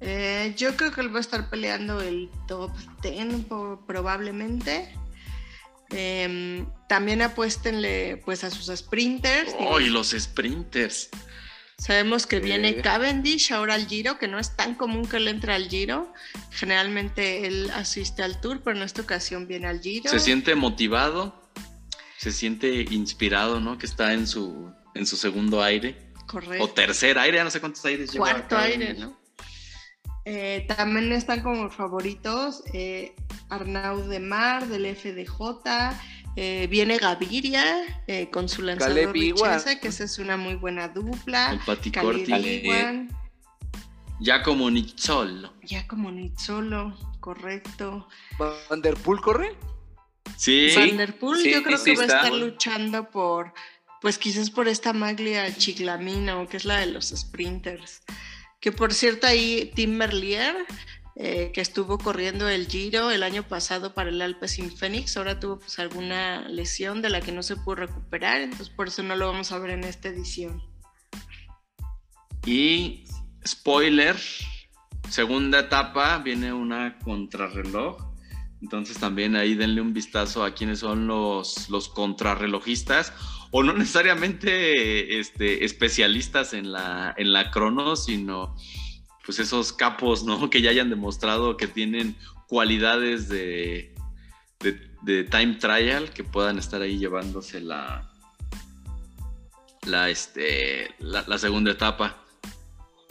[0.00, 2.70] Eh, yo creo que él va a estar peleando el top
[3.02, 3.46] 10
[3.86, 4.94] probablemente.
[5.90, 9.54] Eh, también apuéstenle pues a sus sprinters.
[9.58, 11.10] ¡Oh, y los sprinters!
[11.76, 15.54] Sabemos que viene Cavendish ahora al Giro, que no es tan común que él entre
[15.54, 16.12] al Giro.
[16.50, 20.08] Generalmente él asiste al Tour, pero en esta ocasión viene al Giro.
[20.08, 21.43] Se siente motivado,
[22.24, 23.76] se siente inspirado, ¿no?
[23.76, 26.10] Que está en su, en su segundo aire.
[26.26, 26.64] Correcto.
[26.64, 28.30] O tercer aire, no sé cuántos aires lleva.
[28.30, 29.20] Cuarto aire, ¿no?
[30.24, 33.14] Eh, también están como favoritos eh,
[33.50, 35.38] Arnaud de Mar del FDJ.
[36.36, 41.52] Eh, viene Gaviria eh, con su lanzador Richese, que esa es una muy buena dupla.
[41.52, 42.32] El Paticorti.
[44.20, 45.52] Ya como Nizzolo.
[45.62, 48.08] Ya como Nizzolo, correcto.
[48.38, 49.73] ¿Van der Poel corre?
[50.36, 50.72] Sí.
[50.76, 53.52] Van der Poel Sí, yo creo sí que va a estar luchando por,
[54.00, 58.02] pues quizás por esta maglia chiclamino, que es la de los sprinters.
[58.60, 60.54] Que por cierto ahí Tim Merlier,
[61.16, 65.58] eh, que estuvo corriendo el Giro el año pasado para el Alpecin Phoenix, ahora tuvo
[65.58, 69.28] pues alguna lesión de la que no se pudo recuperar, entonces por eso no lo
[69.28, 70.62] vamos a ver en esta edición.
[72.46, 73.04] Y
[73.46, 74.16] spoiler,
[75.08, 78.13] segunda etapa, viene una contrarreloj
[78.64, 83.12] Entonces también ahí denle un vistazo a quiénes son los, los contrarrelojistas
[83.50, 88.56] o no necesariamente este, especialistas en la, en la crono, sino
[89.26, 90.48] pues esos capos, ¿no?
[90.50, 92.16] Que ya hayan demostrado que tienen
[92.48, 93.94] cualidades de,
[94.60, 98.10] de, time trial que puedan estar ahí llevándose la,
[99.86, 102.16] la, este, la, segunda etapa.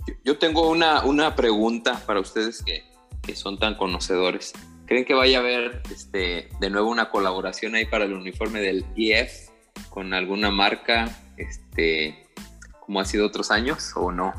[0.08, 2.84] Yo- Yo tengo una, una pregunta para ustedes que,
[3.22, 4.54] que son tan conocedores.
[4.94, 8.86] ¿Creen que vaya a haber este, de nuevo una colaboración ahí para el uniforme del
[8.96, 9.50] EF
[9.90, 12.28] con alguna marca, este,
[12.80, 14.36] como ha sido otros años o no?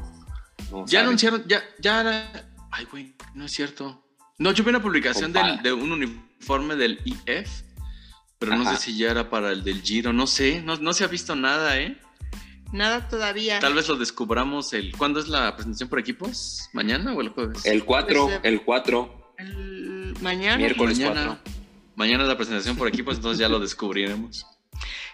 [0.70, 4.06] No Ya anunciaron, ya, ya, ay, güey, no es cierto.
[4.38, 7.50] No, yo vi una publicación del- de un uniforme del IF,
[8.38, 11.02] pero no sé si ya era para el del Giro, no sé, no, no se
[11.02, 11.98] ha visto nada, ¿eh?
[12.72, 13.58] Nada todavía.
[13.58, 16.68] Tal vez lo descubramos el, ¿cuándo es la presentación por equipos?
[16.72, 17.66] ¿Mañana o el jueves?
[17.66, 19.20] El 4, Pues, eh, el 4.
[19.36, 19.73] El
[20.20, 20.56] mañana.
[20.58, 20.98] Miércoles.
[20.98, 21.38] mañana.
[21.44, 21.54] 4.
[21.96, 24.46] Mañana es la presentación por equipos, entonces ya lo descubriremos.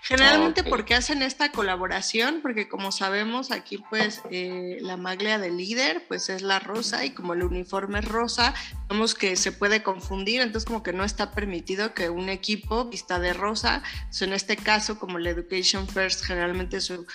[0.02, 0.70] Generalmente Ah, ok.
[0.70, 6.30] porque hacen esta colaboración, porque como sabemos aquí pues eh, la maglia del líder pues
[6.30, 8.54] es la rosa y como el uniforme es rosa,
[8.88, 13.18] vemos que se puede confundir, entonces como que no está permitido que un equipo vista
[13.20, 17.06] de rosa, Entonces, en este caso como el Education First generalmente su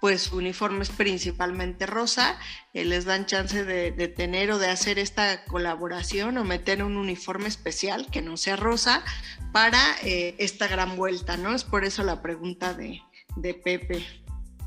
[0.00, 2.38] pues su uniforme es principalmente rosa,
[2.72, 7.48] eh, les dan chance de, tener o de hacer esta colaboración o meter un uniforme
[7.48, 9.04] especial que no sea rosa
[9.52, 11.54] para eh, esta gran vuelta, ¿no?
[11.54, 13.02] Es por eso la pregunta de,
[13.36, 14.06] de Pepe.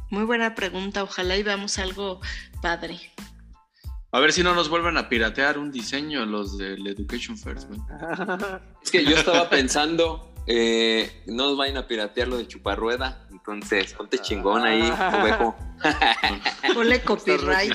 [0.09, 2.21] Muy buena pregunta, ojalá y veamos algo
[2.61, 2.99] padre.
[4.11, 7.79] A ver si no nos vuelven a piratear un diseño los del Education First, güey.
[8.83, 13.93] Es que yo estaba pensando, eh, no nos vayan a piratear lo de chuparrueda, entonces
[13.93, 15.55] ponte chingón ahí, ovejo.
[16.73, 17.73] Ponle copyright.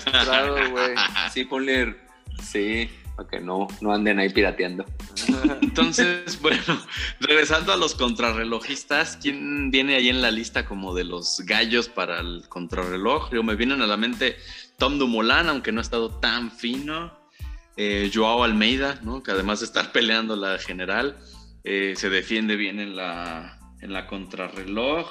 [1.32, 1.96] Sí, ponle,
[2.42, 4.84] sí, para que no, no anden ahí pirateando.
[5.60, 6.80] Entonces, bueno,
[7.20, 12.20] regresando a los contrarrelojistas, ¿quién viene ahí en la lista como de los gallos para
[12.20, 13.30] el contrarreloj?
[13.32, 14.36] Yo me vienen a la mente
[14.78, 17.12] Tom Dumoulin, aunque no ha estado tan fino.
[17.76, 19.22] Eh, Joao Almeida, ¿no?
[19.22, 21.16] que además de estar peleando la general,
[21.70, 25.06] eh, se defiende bien en la, en la contrarreloj.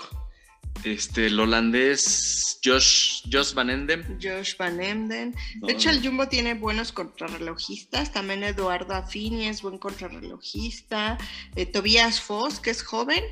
[0.83, 4.03] Este, el holandés Josh, Josh Van Endem.
[4.19, 5.35] Josh Van Emden.
[5.61, 8.11] De hecho, el Jumbo tiene buenos contrarrelojistas.
[8.11, 11.19] También Eduardo Affini es buen contrarrelojista.
[11.55, 13.23] Eh, Tobias Foss, que es joven,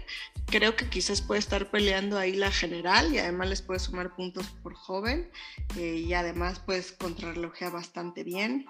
[0.46, 4.46] creo que quizás puede estar peleando ahí la general y además les puede sumar puntos
[4.62, 5.32] por joven.
[5.78, 8.68] Eh, y además, pues, contrarrelojea bastante bien.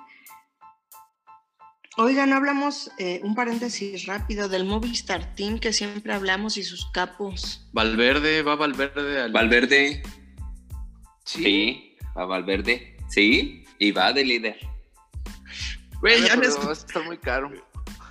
[1.98, 6.86] Oigan, no hablamos eh, un paréntesis rápido del Movistar Team que siempre hablamos y sus
[6.92, 7.66] capos.
[7.72, 9.32] Valverde, va Valverde al.
[9.32, 10.04] Valverde,
[11.24, 11.44] Sí.
[11.44, 14.58] sí, va Valverde, sí, y va de líder.
[16.02, 17.52] Güey, ya les- va a estar muy caro.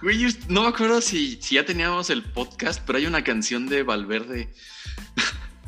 [0.01, 3.83] Güey, no me acuerdo si, si ya teníamos el podcast, pero hay una canción de
[3.83, 4.49] Valverde.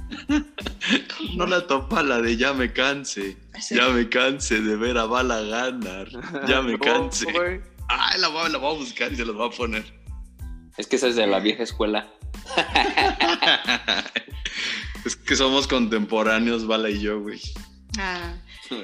[1.36, 3.36] no la topa la de Ya me canse.
[3.70, 6.08] Ya me canse de ver a Bala ganar.
[6.48, 7.26] Ya me No, canse.
[7.88, 9.84] Ay, la voy, la voy a buscar y se los voy a poner.
[10.76, 12.10] Es que esa es de la vieja escuela.
[15.04, 17.40] es que somos contemporáneos, Bala y yo, güey.
[17.98, 18.34] Ah,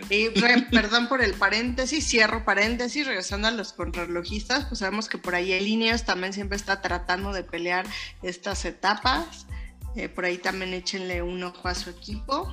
[0.08, 5.18] y re- perdón por el paréntesis, cierro paréntesis, regresando a los contrarrelojistas, pues sabemos que
[5.18, 7.84] por ahí el Ineos también siempre está tratando de pelear
[8.22, 9.46] estas etapas.
[9.96, 12.50] Eh, por ahí también échenle un ojo a su equipo.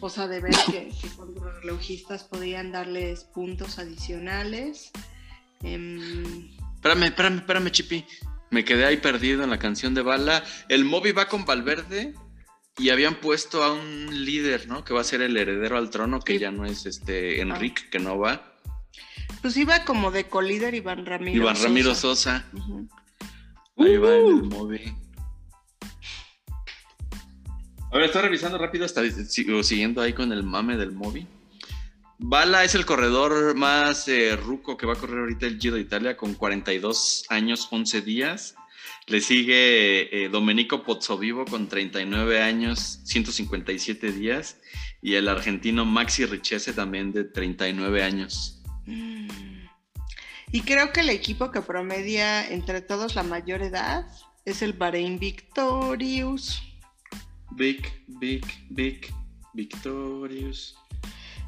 [0.00, 4.90] O sea, de ver que, que contrarrelojistas podrían darles puntos adicionales.
[5.62, 8.04] Em, Espérame, espérame, espérame, Chipi.
[8.50, 10.42] Me quedé ahí perdido en la canción de Bala.
[10.68, 12.14] El Moby va con Valverde
[12.78, 14.84] y habían puesto a un líder, ¿no?
[14.84, 16.38] Que va a ser el heredero al trono, que Sí.
[16.38, 18.54] ya no es este Enrique, que no va.
[19.42, 21.36] pues iba como de colíder Iván Ramiro.
[21.42, 22.46] Iván Ramiro Sosa.
[22.50, 22.58] Sosa.
[22.64, 22.88] Ujú.
[23.76, 24.94] Ahí va en el Moby.
[27.90, 31.26] A ver, estoy revisando rápido, hasta sigo siguiendo ahí con el mame del Moby.
[32.20, 35.82] Bala es el corredor más eh, ruco que va a correr ahorita el Giro de
[35.82, 38.56] Italia con 42 años, 11 días.
[39.06, 44.58] Le sigue eh, Domenico Pozzovivo con 39 años, 157 días.
[45.00, 48.62] Y el argentino Maxi Richese también de 39 años.
[48.86, 49.28] Mm.
[50.50, 54.06] Y creo que el equipo que promedia entre todos la mayor edad
[54.44, 56.62] es el Bahrein Victorious.
[57.52, 59.06] Big, big, big,
[59.54, 60.74] victorious.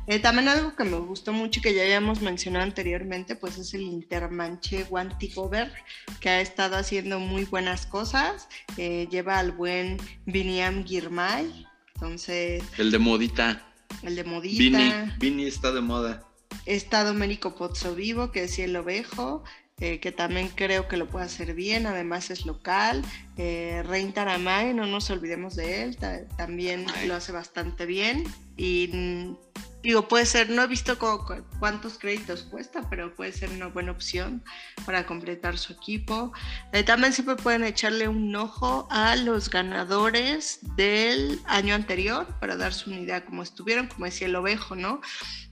[0.06, 3.74] Eh, también algo que me gustó mucho y que ya habíamos mencionado anteriormente, pues es
[3.74, 5.72] el Intermanche Wantigover,
[6.20, 8.48] que ha estado haciendo muy buenas cosas.
[8.76, 13.62] Eh, lleva al buen Viniam Girmay, entonces El de modita.
[14.02, 15.16] el de Vini, Modita.
[15.18, 16.26] Vini está de moda.
[16.66, 19.44] Está Domenico Pozzovivo, que es el ovejo.
[19.80, 23.02] Eh, que también creo que lo puede hacer bien, además es local.
[23.36, 28.24] Eh, Rein Taramay, no nos olvidemos de él, ta- también lo hace bastante bien.
[28.58, 29.36] Y mm,
[29.82, 33.68] digo, puede ser, no he visto cu- cu- cuántos créditos cuesta, pero puede ser una
[33.68, 34.44] buena opción
[34.84, 36.32] para completar su equipo.
[36.74, 42.90] Eh, también siempre pueden echarle un ojo a los ganadores del año anterior para darse
[42.90, 45.00] una idea cómo estuvieron, como decía el ovejo, ¿no?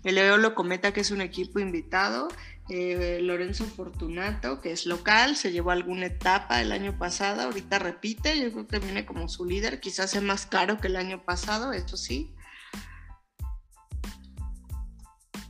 [0.04, 2.28] El Eolo Cometa, que es un equipo invitado,
[2.70, 8.38] eh, Lorenzo Fortunato, que es local, se llevó alguna etapa el año pasado, ahorita repite,
[8.38, 11.72] yo creo que viene como su líder, quizás sea más caro que el año pasado,
[11.72, 12.34] eso sí.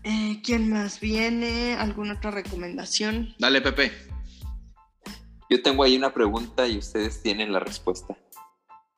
[0.04, 1.74] Eh, ¿Quién más viene?
[1.74, 3.34] ¿Alguna otra recomendación?
[3.38, 3.92] Dale, Pepe.
[5.50, 8.16] Yo tengo ahí una pregunta y ustedes tienen la respuesta.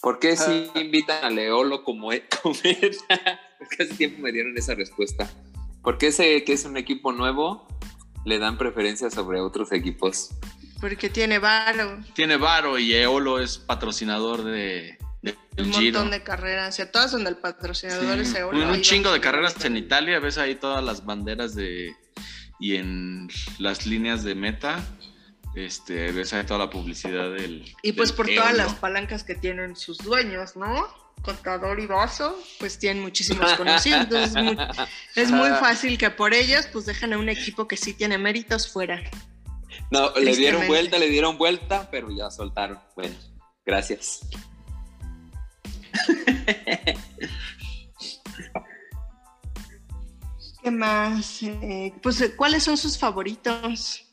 [0.01, 2.09] ¿Por qué si invitan a Leolo como
[2.43, 3.41] cometa?
[3.59, 5.31] Porque hace tiempo me dieron esa respuesta.
[5.83, 7.66] ¿Por qué ese que es un equipo nuevo
[8.25, 10.31] le dan preferencia sobre otros equipos?
[10.81, 15.99] Porque tiene varo, Tiene Varo y Eolo es patrocinador de, de- un Giro.
[15.99, 18.21] montón de carreras, y a todas donde el patrocinador Sí.
[18.23, 21.95] es Eolo, un, un chingo de carreras en Italia, ves ahí todas las banderas de
[22.59, 24.83] y en las líneas de meta,
[25.55, 29.35] este, ves ahí toda la publicidad del Y pues del por todas las palancas que
[29.35, 30.87] tienen sus dueños, ¿no?
[31.23, 34.03] Contador y Vaso, pues tienen muchísimos conocidos.
[34.03, 34.57] Entonces es muy,
[35.16, 38.71] es muy fácil que por ellos pues dejen a un equipo que sí tiene méritos
[38.71, 39.03] fuera.
[39.91, 42.79] No, le dieron vuelta, le dieron vuelta, pero ya soltaron.
[42.95, 43.14] Bueno,
[43.64, 44.21] gracias.
[50.62, 51.43] ¿Qué más?
[51.43, 54.07] Eh, pues eh, ¿cuáles son sus favoritos?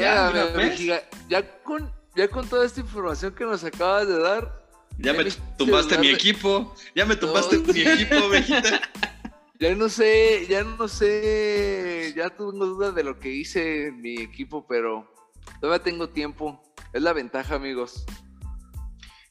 [0.00, 0.32] ¿Ya,
[0.78, 4.63] ya ya con, ya con toda esta información que nos acabas de dar,
[4.98, 5.24] Ya me
[5.58, 7.72] tumbaste mi equipo, ya me tumbaste No.
[7.72, 8.80] mi equipo, ovejita.
[9.60, 14.20] ya no sé, ya no sé, ya tengo dudas de lo que hice en mi
[14.20, 15.12] equipo, pero
[15.60, 16.62] todavía tengo tiempo.
[16.92, 18.04] Es la ventaja, amigos.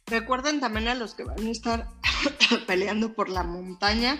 [0.08, 1.88] Recuerden también a los que van a estar
[2.68, 4.20] peleando por la montaña,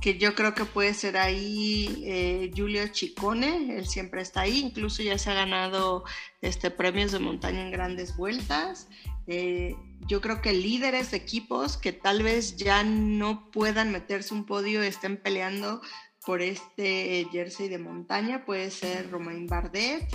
[0.00, 5.02] que yo creo que puede ser ahí eh, Julio Chicone, él siempre está ahí, incluso
[5.02, 6.04] ya se ha ganado
[6.40, 8.88] este, premios de montaña en grandes vueltas.
[9.26, 9.76] Eh,
[10.08, 14.82] yo creo que líderes de equipos que tal vez ya no puedan meterse un podio,
[14.82, 15.80] estén peleando
[16.26, 20.08] por este jersey de montaña, puede ser Romain Bardet,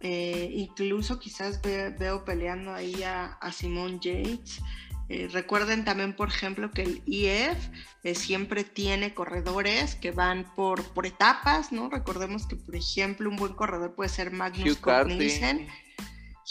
[0.00, 4.60] eh, incluso quizás ve- veo peleando ahí a, a Simone Yates.
[5.08, 7.58] Eh, recuerden también, por ejemplo, que el IF
[8.04, 11.90] eh, siempre tiene corredores que van por, por etapas, ¿no?
[11.90, 15.14] Recordemos que, por ejemplo, un buen corredor puede ser Magnus Hugh Carty.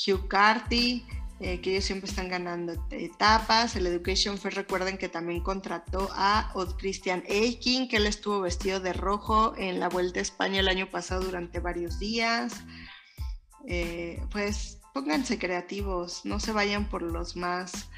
[0.08, 1.06] Hugh Carty,
[1.40, 3.76] eh, que ellos siempre están ganando etapas.
[3.76, 8.80] El Education First, recuerden que también contrató a Odd Christian Eiking, que él estuvo vestido
[8.80, 12.54] de rojo en la Vuelta a España el año pasado durante varios días.
[13.68, 17.90] Eh, pues pónganse creativos, no se vayan por los más,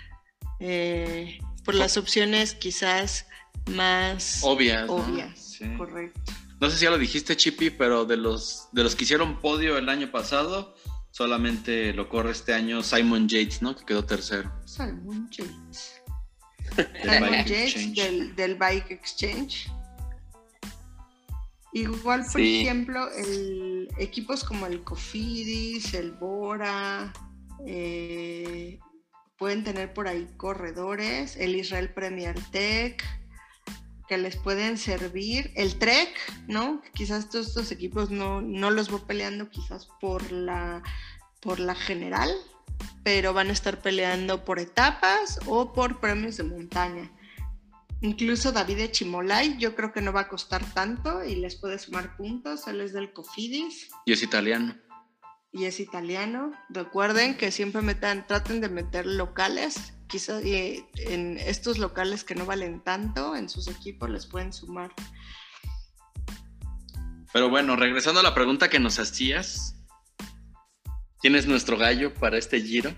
[0.60, 3.26] eh, por las opciones quizás
[3.72, 4.86] más Obvias.
[4.86, 4.96] ¿no?
[4.96, 5.40] obvias.
[5.58, 5.66] Sí.
[5.78, 6.34] Correcto.
[6.60, 9.80] No sé si ya lo dijiste, Chippy, pero de los, de los que hicieron podio
[9.80, 10.76] el año pasado,
[11.12, 13.76] solamente lo corre este año Simon Yates, ¿no?
[13.76, 14.52] Que quedó tercero.
[14.66, 16.02] Simon Yates.
[16.78, 17.96] del Simon Bike Yates Exchange.
[17.96, 19.72] del, del Bike Exchange.
[21.74, 22.62] Igual, por Sí.
[22.62, 27.14] ejemplo, el, equipos como el Cofidis, el Bora,
[27.66, 28.78] eh,
[29.38, 33.02] pueden tener por ahí corredores, el Israel Premier Tech,
[34.12, 36.10] que les pueden servir, el Trek,
[36.46, 36.82] ¿no?
[36.94, 40.84] Quizás todos estos equipos no, no los voy peleando quizás por la,
[41.40, 42.30] por la general,
[43.06, 47.10] pero van a estar peleando por etapas o por premios de montaña.
[48.02, 52.18] Incluso David Chimolay, yo creo que no va a costar tanto y les puede sumar
[52.18, 52.68] puntos.
[52.68, 54.76] Él es del Cofidis Y es italiano.
[55.54, 56.52] y es italiano.
[56.68, 59.94] Recuerden que siempre metan, traten de meter locales.
[60.12, 64.92] Quizás eh, en estos locales que no valen tanto, en sus equipos les pueden sumar.
[67.32, 69.78] Pero bueno, regresando a la pregunta que nos hacías,
[71.22, 72.94] ¿quién es nuestro gallo para este giro?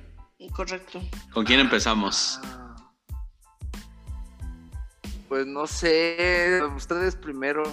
[0.53, 1.01] Correcto.
[1.31, 2.39] ¿Con quién empezamos?
[2.43, 2.91] Ah.
[5.29, 7.63] Pues no sé, ustedes primero.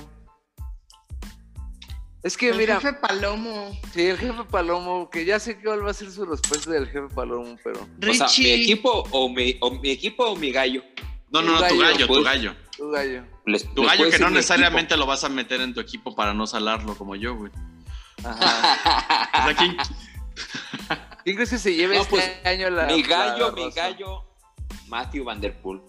[2.22, 5.90] Es que El mira, jefe Palomo, sí, el jefe Palomo, que ya sé cuál va
[5.90, 8.42] a ser su respuesta del jefe Palomo, pero O sea, Richie.
[8.56, 10.82] mi equipo o mi, o mi equipo o mi gallo.
[11.30, 12.24] No, no, no, tu gallo, gallo, tu pues.
[12.24, 12.56] gallo.
[12.76, 13.24] tu gallo.
[13.46, 16.34] Les- Tu les gallo que no necesariamente lo vas a meter en tu equipo para
[16.34, 17.52] no salarlo como yo, güey.
[18.24, 19.30] Ajá.
[19.40, 19.76] O sea, ¿quién-
[21.24, 24.24] ¿Quién crees que se lleve No, este pues, año la mi gallo, la mi gallo,
[24.88, 25.80] Matthew Van Der Poel.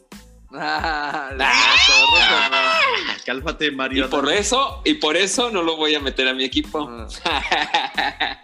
[0.53, 2.79] Ah, Ah.
[3.25, 4.09] Cálmate, Y Mario.
[4.09, 6.89] por eso, y por eso no lo voy a meter a mi equipo.
[6.89, 7.07] Ah.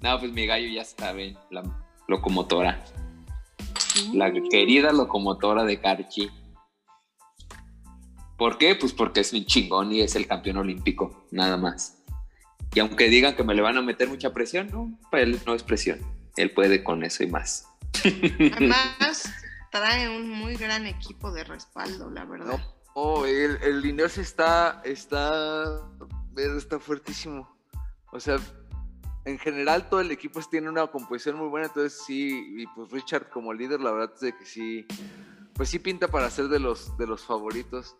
[0.00, 1.62] no, pues mi gallo ya sabe, la
[2.08, 2.84] locomotora.
[4.12, 6.30] La querida locomotora de Carchi.
[8.36, 8.74] ¿Por qué?
[8.74, 11.98] Pues porque es un chingón y es el campeón olímpico, nada más.
[12.74, 15.54] Y aunque digan que me le van a meter mucha presión, no, para él no
[15.54, 16.00] es presión.
[16.36, 17.68] Él puede con eso y más.
[18.56, 19.32] Además,
[19.74, 22.46] trae un muy gran equipo de respaldo, la verdad.
[22.58, 25.80] No, oh, el, el Ineos está, está,
[26.36, 27.52] está fuertísimo.
[28.12, 28.38] O sea,
[29.24, 33.30] en general todo el equipo tiene una composición muy buena, entonces sí, y pues Richard
[33.30, 34.86] como líder, la verdad es de que sí,
[35.54, 37.96] pues sí pinta para ser de los, de los favoritos.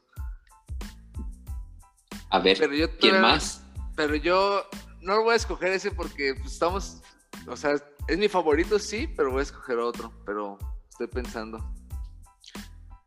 [2.30, 3.64] A ver, Pero yo ¿quién todavía- más?
[3.96, 4.64] Pero yo
[5.00, 7.02] no lo voy a escoger ese porque pues, estamos,
[7.48, 7.74] o sea,
[8.06, 10.56] es mi favorito, sí, pero voy a escoger otro, pero
[10.94, 11.58] estoy pensando.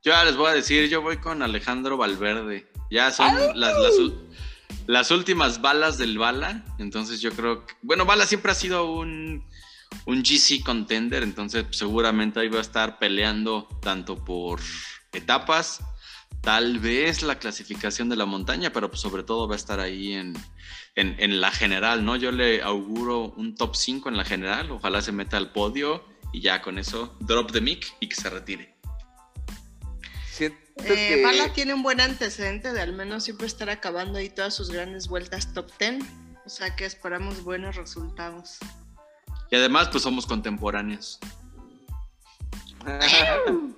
[0.03, 2.69] Yo ya les voy a decir, yo voy con Alejandro Valverde.
[2.91, 3.75] Ya son las,
[4.87, 6.65] las, últimas balas del Bala.
[6.79, 7.73] Entonces yo creo que.
[7.81, 9.45] Bueno, Bala siempre ha sido un,
[10.05, 11.23] un GC contender.
[11.23, 14.59] Entonces seguramente ahí va a estar peleando tanto por
[15.13, 15.79] etapas,
[16.41, 20.11] tal vez la clasificación de la montaña, pero pues, sobre todo va a estar ahí
[20.13, 20.33] en,
[20.95, 22.17] en, en la general, ¿no?
[22.17, 24.71] Yo le auguro un top 5 en la general.
[24.71, 28.29] Ojalá se meta al podio y ya con eso drop the mic y que se
[28.29, 28.75] retire.
[30.31, 31.23] Siento Eh, que...
[31.23, 35.07] Bala tiene un buen antecedente de al menos siempre estar acabando ahí todas sus grandes
[35.07, 36.03] vueltas top 10.
[36.45, 38.59] O sea que esperamos buenos resultados.
[39.49, 41.19] Y además, pues somos contemporáneos.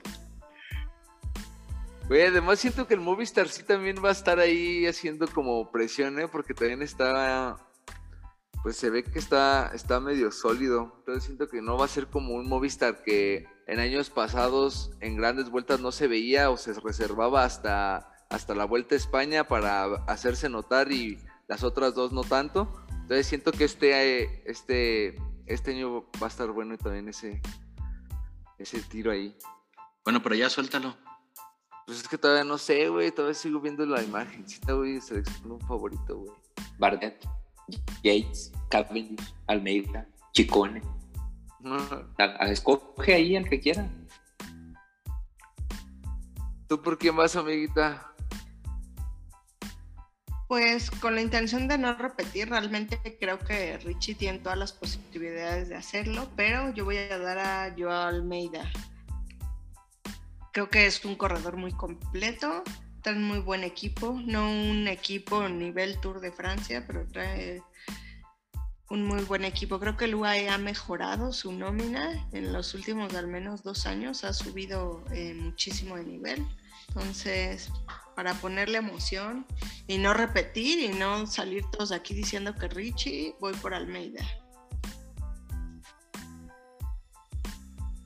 [2.09, 6.19] Güey, además siento que el Movistar sí también va a estar ahí haciendo como presión,
[6.19, 6.27] ¿eh?
[6.27, 7.55] Porque también está,
[8.63, 10.93] pues se ve que está, está medio sólido.
[10.99, 15.15] Entonces siento que no va a ser como un Movistar que en años pasados en
[15.15, 19.83] grandes vueltas no se veía o se reservaba hasta, hasta la Vuelta a España para
[20.07, 22.71] hacerse notar y las otras dos no tanto.
[22.89, 27.41] Entonces siento que este, eh, este, este año va a estar bueno y también ese,
[28.57, 29.35] ese tiro ahí.
[30.03, 30.95] Bueno, pero ya suéltalo.
[31.85, 33.11] Pues es que todavía no sé, güey.
[33.11, 34.47] Todavía sigo viendo la imagen.
[34.47, 35.01] Sí, güey.
[35.01, 36.31] Selecciono un favorito, güey.
[36.77, 37.25] Bardet,
[38.03, 40.81] Yates, Cavendish, Almeida, Chicone.
[41.65, 43.89] A- a- Escoge ahí el que quiera.
[46.67, 48.05] ¿Tú por quién vas, amiguita?
[50.47, 55.69] Pues con la intención de no repetir, realmente creo que Richie tiene todas las posibilidades
[55.69, 58.67] de hacerlo, pero yo voy a dar a Joao Almeida.
[60.51, 62.63] Creo que es un corredor muy completo,
[63.01, 67.61] trae un muy buen equipo, no un equipo nivel Tour de Francia, pero trae
[68.89, 69.79] un muy buen equipo.
[69.79, 74.23] Creo que el UAE ha mejorado su nómina en los últimos al menos dos años,
[74.23, 76.45] ha subido eh, muchísimo de nivel.
[76.89, 77.71] Entonces,
[78.15, 79.45] para ponerle emoción
[79.87, 84.25] y no repetir y no salir todos aquí diciendo que Richie, voy por Almeida.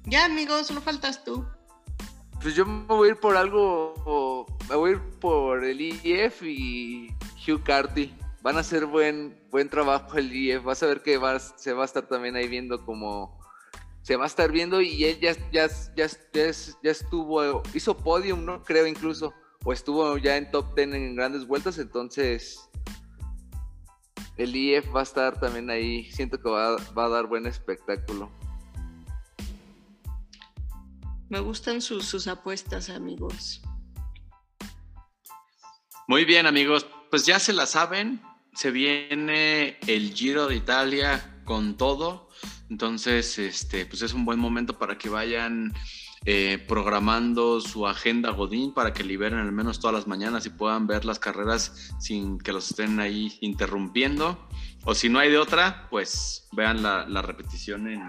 [0.05, 1.45] Ya, amigos, solo faltas tú.
[2.41, 4.45] Pues yo me voy a ir por algo.
[4.69, 7.15] Me voy a ir por el IF y
[7.47, 8.13] Hugh Carty.
[8.41, 10.63] Van a hacer buen, buen trabajo el IF.
[10.63, 11.19] Vas a ver que
[11.57, 13.39] se va a estar también ahí viendo como.
[14.01, 16.51] Se va a estar viendo y él ya, ya, ya, ya,
[16.83, 17.63] ya estuvo.
[17.73, 18.63] Hizo podium, ¿no?
[18.63, 19.33] Creo incluso.
[19.63, 21.77] O estuvo ya en top 10 en grandes vueltas.
[21.77, 22.69] Entonces.
[24.35, 26.05] El IF va a estar también ahí.
[26.11, 28.31] Siento que va, va a dar buen espectáculo.
[31.29, 33.61] Me gustan sus, sus apuestas, amigos.
[36.07, 36.85] Muy bien, amigos.
[37.09, 38.21] Pues ya se la saben.
[38.53, 42.29] Se viene el Giro de Italia con todo.
[42.69, 45.73] Entonces, este, pues es un buen momento para que vayan
[46.25, 50.87] eh, programando su agenda Godín para que liberen al menos todas las mañanas y puedan
[50.87, 54.45] ver las carreras sin que los estén ahí interrumpiendo.
[54.83, 58.05] O si no hay de otra, pues vean la, repetición en,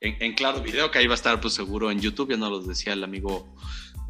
[0.00, 2.66] en, Claro Video, que ahí va a estar pues seguro en YouTube, ya nos los
[2.66, 3.56] decía el amigo,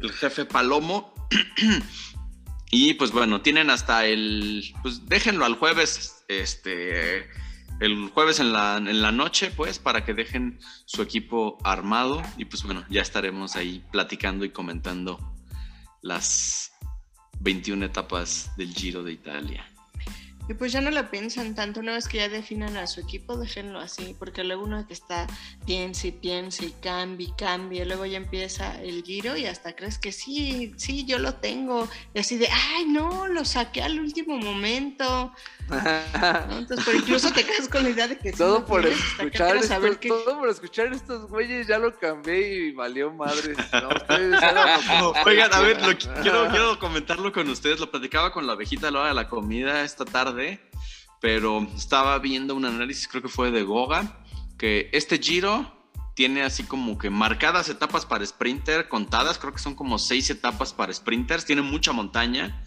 [0.01, 1.13] el jefe Palomo.
[2.75, 7.29] y pues bueno, tienen hasta el, pues déjenlo al jueves, este,
[7.79, 12.45] el jueves en la, en la noche, pues, para que dejen su equipo armado y
[12.45, 15.19] pues bueno, ya estaremos ahí platicando y comentando
[16.01, 16.71] las
[17.41, 19.71] 21 etapas del Giro de Italia.
[20.49, 23.37] Y pues ya no lo piensan tanto, una vez que ya definan a su equipo,
[23.37, 25.25] déjenlo así, porque luego uno que está
[25.65, 29.73] piensa y piensa y cambia y cambia, y luego ya empieza el giro y hasta
[29.73, 33.97] crees que sí, sí, yo lo tengo, y así de, ay, no, lo saqué al
[34.01, 35.31] último momento,
[35.69, 36.57] ¿no?
[36.57, 38.99] Entonces, pero incluso te quedas con la idea de que sí todo lo por tienes
[38.99, 43.53] escuchar estos, saber que- todo por escuchar estos güeyes ya lo cambié y valió madre.
[44.99, 47.79] No, Oigan, a ver, lo qui- quiero, quiero comentarlo con ustedes.
[47.79, 50.32] Lo platicaba con la abejita a la hora de la comida esta tarde,
[51.21, 54.25] pero estaba viendo un análisis, creo que fue de Goga,
[54.57, 55.83] que este giro
[56.15, 60.73] tiene así como que marcadas etapas para sprinter, contadas, creo que son como seis etapas
[60.73, 62.61] para sprinters, tiene mucha montaña.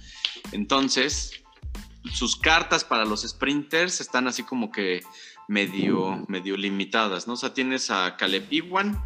[0.53, 1.45] Entonces,
[2.13, 5.03] sus cartas para los sprinters están así como que
[5.49, 7.35] medio, medio limitadas, ¿no?
[7.35, 8.99] O sea, tienes a Caleb Iwan,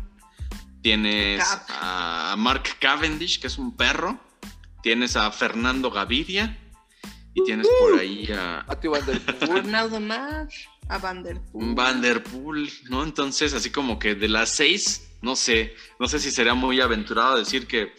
[0.82, 4.18] tienes a Mark Cavendish, que es un perro,
[4.82, 6.56] tienes a Fernando Gaviria
[7.34, 9.50] y tienes por ahí a Mati Van Der Poel.
[9.58, 10.48] Arnaldo Mar,
[10.88, 11.74] a Van der Poel.
[11.74, 13.02] Van der Poel, ¿no?
[13.04, 17.36] Entonces, así como que de las seis, no sé, no sé si sería muy aventurado
[17.38, 17.92] decir que,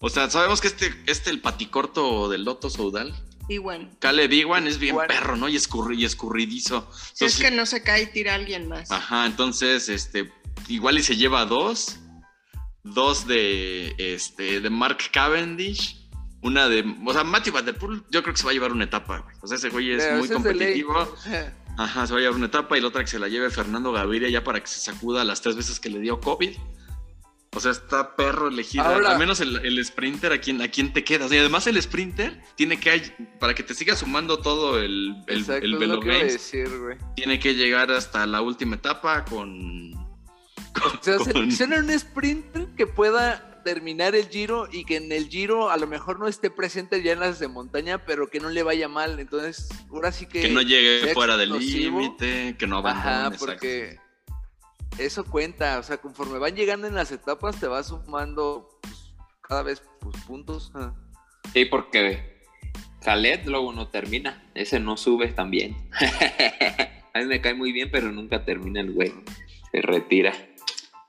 [0.00, 3.14] o sea, sabemos que este, este el paticorto del Loto Soudal,
[3.48, 5.06] Y bueno, Caleb Iwan es bien Iwan.
[5.06, 5.48] perro, ¿no?
[5.48, 6.90] Y, escurri- y escurridizo.
[7.14, 8.90] si es que no se cae y tira a alguien más.
[8.90, 10.32] Ajá, entonces, este,
[10.66, 11.98] igual y se lleva dos,
[12.82, 16.05] dos de, este, de Mark Cavendish,
[16.46, 18.72] una de, o sea, Matthew Van Der Poel, yo creo que se va a llevar
[18.72, 19.36] una etapa, güey.
[19.42, 20.94] O sea, ese güey es Pero muy competitivo.
[21.78, 23.92] Ajá, se va a llevar una etapa y la otra que se la lleve Fernando
[23.92, 26.56] Gaviria ya para que se sacuda las tres veces que le dio COVID.
[27.54, 28.80] O sea, está perro elegir.
[28.80, 31.32] Ahora- Al menos el, el sprinter, ¿a quién, ¿a quién te quedas?
[31.32, 35.64] Y además el sprinter tiene que, para que te siga sumando todo el, el, Exacto,
[35.64, 36.68] el Velo lo que decir,
[37.14, 39.94] tiene que llegar hasta la última etapa con...
[39.94, 45.28] O sea, con- selecciona un sprinter que pueda terminar el giro y que en el
[45.28, 48.48] giro a lo mejor no esté presente ya en las de montaña, pero que no
[48.48, 49.18] le vaya mal.
[49.18, 50.42] Entonces, ahora sí que.
[50.42, 53.08] que no llegue fuera del límite, que no abandone.
[53.08, 53.44] Ajá, exacto.
[53.44, 53.98] porque
[54.98, 55.80] eso cuenta.
[55.80, 60.16] O sea, conforme van llegando en las etapas, te va sumando pues, cada vez pues,
[60.24, 60.70] puntos.
[61.52, 62.44] Sí, porque
[63.02, 64.48] Khaled luego no termina.
[64.54, 65.74] Ese no sube también.
[67.14, 69.12] A mí me cae muy bien, pero nunca termina el güey.
[69.72, 70.32] Se retira.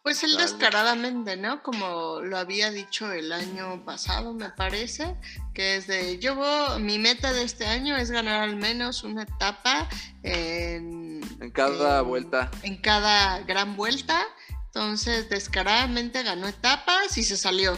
[0.08, 1.62] Pues él descaradamente, ¿no?
[1.62, 5.18] Como lo había dicho el año pasado, me parece,
[5.53, 9.24] que es de, yo voy- mi meta de este año es ganar al menos una
[9.24, 9.89] etapa
[10.24, 12.49] en, En cada en- vuelta.
[12.64, 14.22] En cada gran vuelta.
[14.68, 17.78] Entonces, descaradamente ganó etapas y se salió.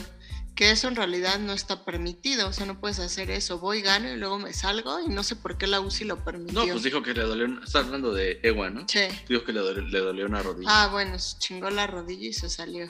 [0.55, 2.47] Que eso en realidad no está permitido.
[2.49, 3.59] O sea, no puedes hacer eso.
[3.59, 4.99] Voy, gano y luego me salgo.
[4.99, 6.65] Y no sé por qué la UCI lo permitió.
[6.65, 7.45] No, pues dijo que le dolió.
[7.45, 8.85] una- Está hablando de Ewa, ¿no?
[8.87, 9.07] Sí.
[9.29, 10.69] Dijo que le dolió, le dolió una rodilla.
[10.83, 12.87] Ah, bueno, se chingó la rodilla y se salió.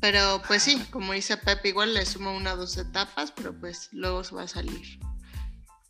[0.00, 3.88] Pero pues sí, como dice Pepe, igual le suma una o dos etapas, pero pues
[3.92, 4.98] luego se va a salir.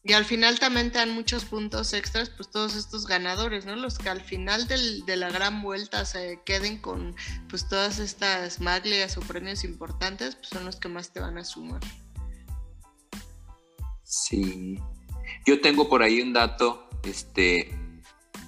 [0.06, 3.74] Y al final también te dan muchos puntos extras, pues todos estos ganadores, ¿no?
[3.74, 7.16] Los que al final del- de la gran vuelta se queden con
[7.48, 11.44] pues todas estas maglias o premios importantes, pues son los que más te van a
[11.44, 11.80] sumar.
[14.02, 14.78] Sí.
[15.46, 17.70] Yo tengo por ahí un dato, este,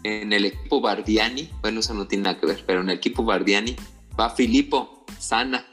[0.04, 3.24] en el equipo Bardiani, bueno, eso no tiene nada que ver, pero en el equipo
[3.24, 3.74] Bardiani
[4.18, 5.66] va Filippo Sana.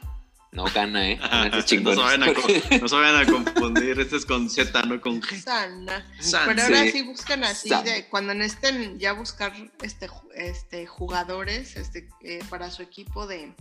[0.54, 1.18] No gana, ¿eh?
[1.18, 2.26] No, se vayan a,
[2.80, 3.98] no se vayan a confundir.
[3.98, 5.40] Este es con Z, no con G.
[5.42, 6.06] Sana.
[6.20, 6.46] Sana.
[6.46, 7.02] Pero ahora Sí.
[7.02, 9.52] buscan así, de, cuando necesiten ya buscar
[9.82, 13.52] este, este, jugadores este, eh, para su equipo de,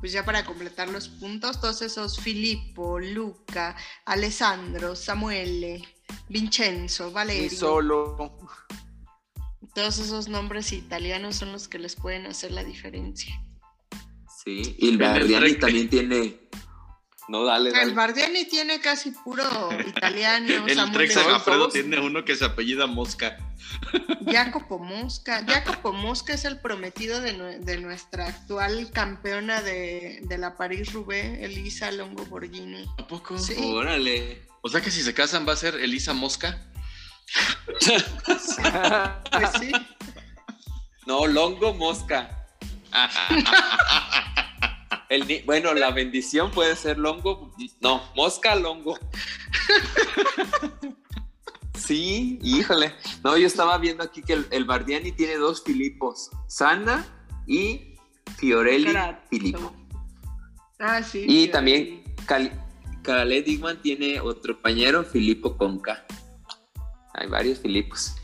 [0.00, 3.76] pues ya para completar los puntos, todos esos Filippo, Luca,
[4.06, 5.86] Alessandro, Samuele,
[6.30, 8.38] Vincenzo, Y Valerio, solo.
[9.74, 13.38] todos esos nombres italianos son los que les pueden hacer la diferencia.
[14.44, 16.40] Sí, y el Bardiani también tiene.
[17.28, 17.94] No, dale, El.
[17.94, 19.44] Bardiani tiene casi puro
[19.86, 23.36] italiano, El Trex Alfredo todos- tiene uno que se apellida Mosca.
[24.26, 25.44] Jacopo Mosca.
[25.46, 31.38] Jacopo Mosca es el prometido de, nue- de nuestra actual campeona de, de la París-Roubaix,
[31.40, 32.84] Elisa Longo Borghini.
[32.98, 33.38] ¿A poco?
[33.38, 33.54] Sí.
[33.62, 34.42] Órale.
[34.62, 36.66] O sea que si se casan va a ser Elisa Mosca.
[38.26, 39.72] Pues sí.
[41.06, 42.39] No, Longo Mosca.
[45.08, 47.52] El bueno, la bendición puede ser Longo.
[47.80, 48.96] No, Mosca Longo.
[51.80, 52.94] Sí, híjole.
[53.24, 57.06] No, yo estaba viendo aquí que el, el Bardiani tiene dos Filipos, Sana
[57.46, 57.96] y
[58.36, 58.92] Fiorelli.
[59.30, 59.74] Filippo.
[60.78, 61.24] Ah, sí.
[61.26, 62.52] Y también Cal
[63.02, 66.04] Khaled Digman tiene otro compañero, Filippo Conca.
[67.14, 68.14] Hay varios Filipos.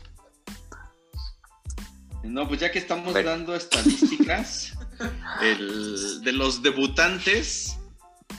[2.27, 3.29] No, pues ya que estamos Bueno.
[3.29, 4.73] dando estadísticas,
[5.41, 7.77] el, de los debutantes,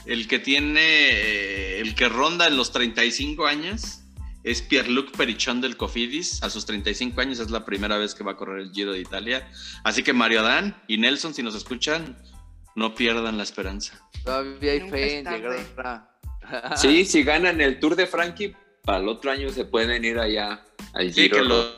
[0.05, 4.01] el que tiene, eh, el que ronda en los 35 años
[4.43, 6.41] es Pierluc Perichón del Cofidis.
[6.43, 8.99] A sus 35 años es la primera vez que va a correr el Giro de
[8.99, 9.49] Italia.
[9.83, 12.17] Así que Mario Adán y Nelson, si nos escuchan,
[12.75, 13.99] no pierdan la esperanza.
[14.23, 16.75] Todavía hay fe en llegar a...
[16.77, 20.63] Sí, si ganan el Tour de Frankie, para el otro año se pueden ir allá
[20.93, 21.75] al Sí, Giro que los-.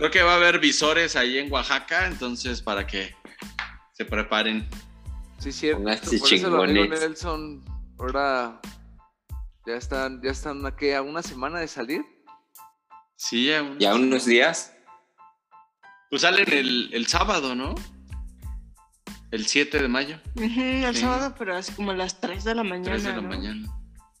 [0.00, 3.14] Creo que va a haber visores ahí en Oaxaca, entonces para que
[3.92, 4.66] se preparen.
[5.38, 5.82] Sí, cierto.
[5.82, 7.00] Pónganse Por eso amigo chingones.
[7.00, 7.64] Nelson
[7.98, 8.60] ahora
[9.66, 10.96] ya están, ya están a, ¿qué?
[10.96, 12.00] a una semana de salir.
[13.16, 14.72] Sí, ya un- Ya unos días.
[16.08, 17.74] Pues salen el, el sábado, ¿no?
[19.30, 20.18] El 7 de mayo.
[20.36, 21.02] El Sí.
[21.02, 22.92] sábado, pero así como a las 3 de la mañana.
[22.92, 23.28] 3 de la ¿no?
[23.28, 23.68] mañana.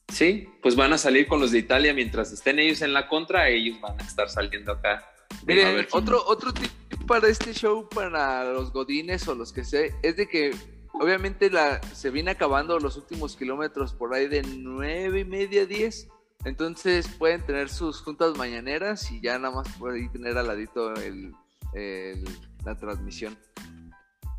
[0.08, 3.48] Sí, pues van a salir con los de Italia mientras estén ellos en la contra,
[3.48, 5.06] ellos van a estar saliendo acá.
[5.46, 6.70] Miren, otro, otro tip
[7.06, 10.54] para este show, para los godines o los que sea, es de que
[10.92, 16.08] obviamente la, se viene acabando los últimos kilómetros por ahí de nueve y media, 10.
[16.44, 21.32] Entonces pueden tener sus juntas mañaneras y ya nada más pueden tener al ladito el,
[21.74, 22.24] el-
[22.64, 23.36] la transmisión.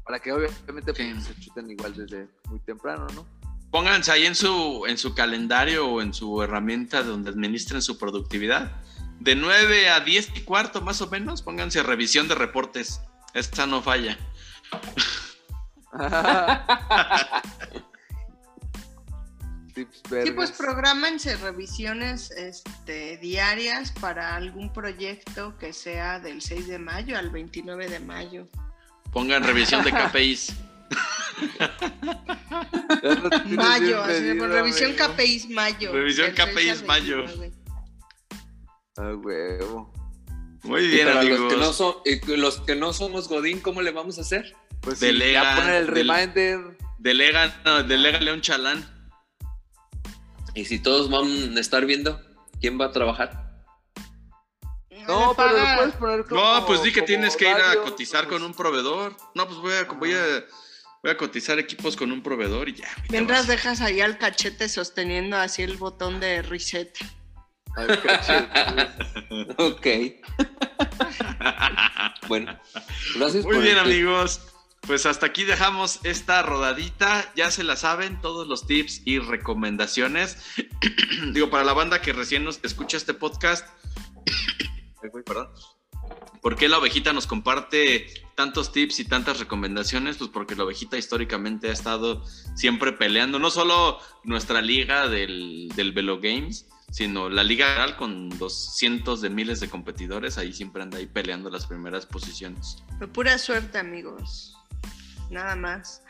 [0.06, 1.22] Para que obviamente pues, Sí.
[1.22, 3.26] se chuten igual desde muy temprano, ¿no?
[3.72, 8.82] Pónganse ahí en su, en su calendario o en su herramienta donde administren su productividad.
[9.22, 13.02] De 9 a 10 y cuarto más o menos, pónganse revisión de reportes.
[13.36, 14.18] Esta no falla.
[19.74, 27.18] Sí, pues programense revisiones este, diarias para algún proyecto que sea del 6 de mayo
[27.18, 28.50] al 29 de mayo.
[29.14, 30.54] Pongan revisión de KPIs.
[33.46, 34.92] Mayo, así, pues, revisión.
[34.94, 35.94] KPIs mayo.
[35.94, 37.18] Revisión del 6 al KPIs mayo.
[37.20, 37.61] 29.
[38.98, 39.92] Ah, huevo.
[40.64, 41.40] Muy Y bien, para amigos.
[41.40, 41.96] los que, no son,
[42.40, 44.56] los que no somos Godín, ¿cómo le vamos a hacer?
[44.82, 46.78] Pues sí, Delega, ya poner el reminder.
[47.00, 48.88] Delega, no, delégale un chalán.
[50.54, 52.22] Y si todos van a estar viendo,
[52.60, 53.42] ¿quién va a trabajar?
[55.08, 56.42] No, Me pero lo puedes poner como.
[56.42, 58.34] No, pues di que tienes que ir a cotizar pues.
[58.38, 59.16] con un proveedor.
[59.34, 60.46] No, pues voy a, voy a,
[61.02, 62.88] voy a cotizar equipos con un proveedor y ya.
[63.10, 66.96] Mientras dejas ahí al cachete sosteniendo así el botón de reset.
[67.76, 68.90] Al cachete.
[69.58, 69.88] Ok.
[72.28, 72.60] bueno,
[73.16, 74.42] gracias Muy por bien, el- amigos.
[74.82, 77.32] Pues hasta aquí dejamos esta rodadita.
[77.36, 80.38] Ya se la saben, todos los tips y recomendaciones.
[81.34, 83.68] Digo, para la banda que recién nos escucha este podcast.
[85.26, 85.50] Perdón.
[86.42, 90.18] ¿Por qué la ovejita nos comparte tantos tips y tantas recomendaciones?
[90.18, 95.92] Pues porque la ovejita históricamente ha estado siempre peleando, no solo nuestra liga del, del
[95.92, 100.38] Velo Games, sino la liga general con dos cientos de miles de competidores.
[100.38, 102.84] Ahí siempre anda ahí peleando las primeras posiciones.
[102.98, 104.56] Fue pura suerte, amigos.
[105.30, 106.04] Nada más.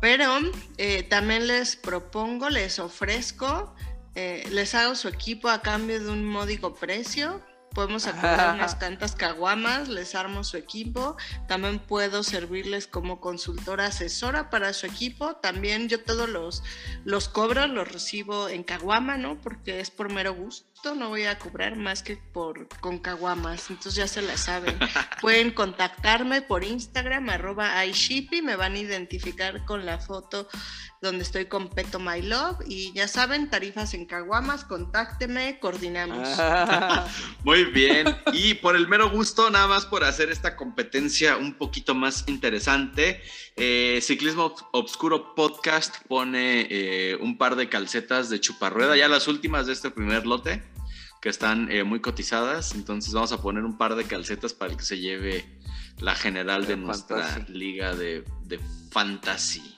[0.00, 0.38] Pero
[0.78, 3.74] eh, también les propongo, les ofrezco,
[4.14, 7.42] eh, les hago su equipo a cambio de un módico precio.
[7.74, 11.16] Podemos acordar unas tantas caguamas, les armo su equipo.
[11.48, 15.36] También puedo servirles como consultora asesora para su equipo.
[15.36, 16.62] También yo todos los,
[17.04, 19.40] los cobros los recibo en caguama, ¿no?
[19.40, 20.69] Porque es por mero gusto.
[20.82, 23.68] No voy a cobrar más que por con caguamas.
[23.68, 24.78] Entonces ya se la saben.
[25.20, 30.48] Pueden contactarme por Instagram, arroba iShippy, me van a identificar con la foto
[31.00, 36.28] donde estoy con Peto My Love y ya saben, tarifas en Caguamas, contácteme, coordinamos.
[36.38, 37.08] Ah,
[37.44, 38.06] Muy bien.
[38.32, 43.22] Y por el mero gusto, nada más por hacer esta competencia un poquito más interesante,
[43.56, 49.66] eh, Ciclismo Obscuro Podcast pone eh, un par de calcetas de chuparrueda, ya las últimas
[49.66, 50.62] de este primer lote,
[51.20, 52.74] que están eh, muy cotizadas.
[52.74, 55.44] Entonces vamos a poner un par de calcetas para el que se lleve
[55.98, 57.52] la general de De nuestra Fantasy.
[57.52, 58.58] liga de, de
[58.90, 59.76] fantasy.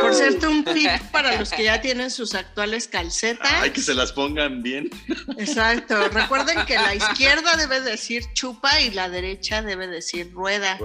[0.00, 3.50] Por cierto, un tip para los que ya tienen sus actuales calcetas.
[3.62, 4.90] Ay, que se las pongan bien.
[5.38, 6.08] Exacto.
[6.10, 10.78] Recuerden que la izquierda debe decir chupa y la derecha debe decir rueda.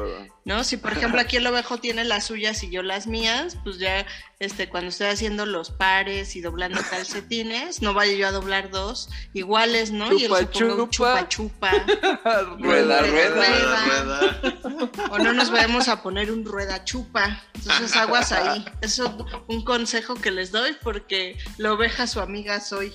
[0.43, 0.63] ¿no?
[0.63, 4.05] Si por ejemplo aquí el ovejo tiene las suyas y yo las mías, pues ya
[4.39, 9.09] este, cuando estoy haciendo los pares y doblando calcetines, no vaya yo a doblar dos
[9.33, 10.11] iguales, ¿no?
[10.11, 11.71] y él se ponga un chupa Chupa, chupa.
[12.59, 13.29] Rueda, rueda.
[13.29, 14.41] Rueda.
[14.41, 14.89] rueda.
[15.11, 17.43] O no nos vayamos a poner un rueda chupa.
[17.53, 18.65] Entonces aguas ahí.
[18.81, 22.93] Eso es un consejo que les doy porque la oveja su amiga soy.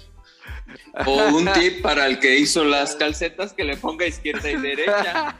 [1.06, 5.36] O un tip para el que hizo las calcetas que le ponga izquierda y derecha.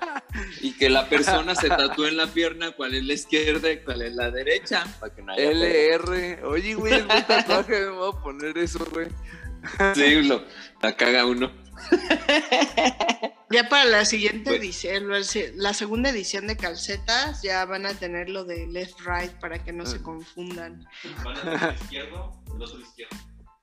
[0.61, 4.03] Y que la persona se tatúe en la pierna cuál es la izquierda y cuál
[4.03, 4.85] es la derecha.
[5.01, 5.65] Para que no haya pedo.
[5.65, 6.45] LR.
[6.45, 9.09] Oye, güey, es un tatuaje, me voy a poner eso, güey.
[9.95, 10.45] Sí, lo,
[10.83, 11.51] la caga uno.
[13.49, 14.65] Ya para la siguiente Bueno.
[14.65, 15.05] edición,
[15.55, 19.73] la segunda edición de calcetas, ya van a tener lo de left right para que
[19.73, 20.85] no se confundan.
[21.23, 23.17] Van a izquierdo, el otro izquierdo.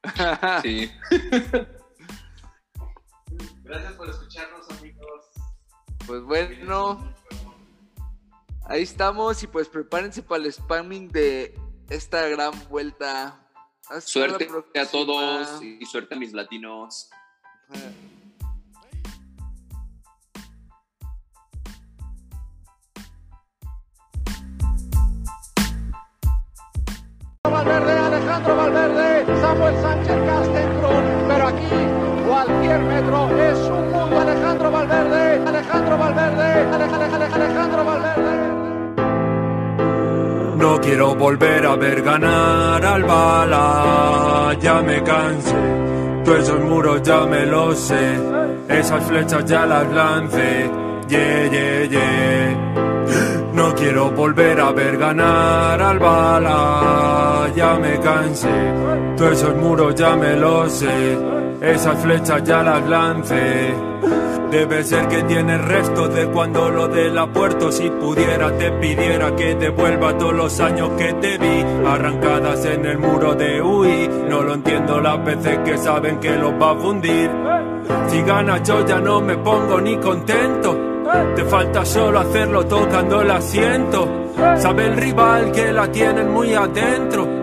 [0.61, 0.89] Sí.
[3.63, 5.25] Gracias por escucharnos, amigos.
[6.05, 7.13] Pues bueno,
[8.65, 11.57] ahí estamos y pues prepárense para el spamming de
[11.89, 13.39] esta gran vuelta.
[13.89, 14.47] Hasta Suerte
[14.79, 17.09] a todos y suerte a mis latinos.
[27.43, 31.69] Valverde, Alejandro Valverde, Samuel Sánchez Castenbrun, pero aquí
[32.27, 34.19] cualquier metro es un mundo.
[34.19, 36.43] Alejandro Valverde, Alejandro Valverde,
[36.73, 38.33] Ale- Ale- Ale- Alejandro Valverde.
[40.57, 45.92] No quiero volver a ver ganar al bala, ya me cansé.
[46.33, 48.17] Todos esos muros ya me los sé,
[48.67, 50.67] esas flechas ya las lancé.
[51.07, 53.51] Yeah, yeah, yeah.
[53.53, 58.49] No quiero volver a ver ganar al bala, ya me cansé.
[59.15, 61.19] Todos esos muros ya me los sé,
[61.63, 63.73] esas flechas ya las lancé.
[64.51, 67.71] Debe ser que tienes restos de cuando lo de la puerto.
[67.71, 71.63] Si pudiera te pidiera que devuelva todos los años que te vi.
[71.87, 76.53] Arrancadas en el muro de UI No lo entiendo las veces que saben que los
[76.53, 77.31] va a fundir.
[78.07, 80.77] Si ganas yo ya no me pongo ni contento.
[81.35, 84.31] Te falta solo hacerlo tocando el asiento.
[84.57, 87.42] Sabe el rival que la tienen muy adentro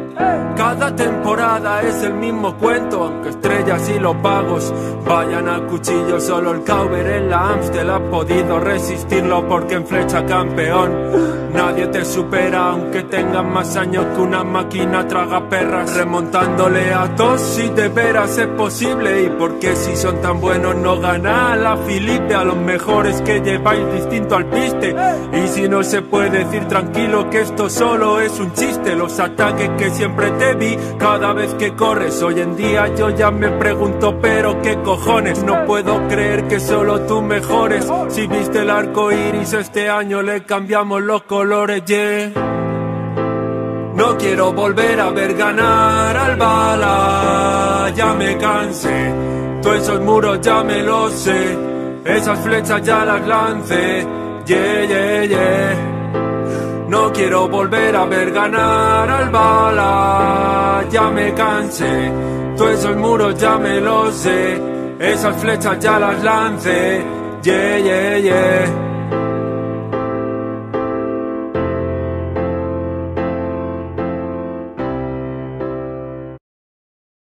[0.57, 4.73] cada temporada es el mismo cuento, aunque estrellas y los pagos
[5.07, 6.21] vayan al cuchillo.
[6.21, 11.41] Solo el Cauber en la Amstel ha podido resistirlo porque en flecha campeón.
[11.53, 17.41] Nadie te supera aunque tengas más años que una máquina traga perras remontándole a todos
[17.41, 21.77] si de veras es posible y porque si son tan buenos no gana a la
[21.77, 24.95] Filipe a los mejores que lleváis distinto al piste
[25.33, 29.71] y si no se puede decir tranquilo que esto solo es un chiste los ataques
[29.77, 34.19] que siempre te vi cada vez que corres hoy en día yo ya me pregunto
[34.21, 39.53] pero qué cojones no puedo creer que solo tú mejores si viste el arco iris
[39.53, 42.33] este año le cambiamos los colores yeah
[43.95, 49.13] no quiero volver a ver ganar al bala, ya me cansé.
[49.61, 51.59] Todos esos muros ya me los sé,
[52.07, 54.07] esas flechas ya las lancé.
[54.47, 55.99] Yeah, yeah, yeah.
[56.91, 62.12] No quiero volver a ver ganar al bala, ya me cansé.
[62.57, 64.61] Todos esos muros ya me los sé,
[64.99, 67.01] esas flechas ya las lancé.
[67.45, 68.99] Yeah, yeah, yeah.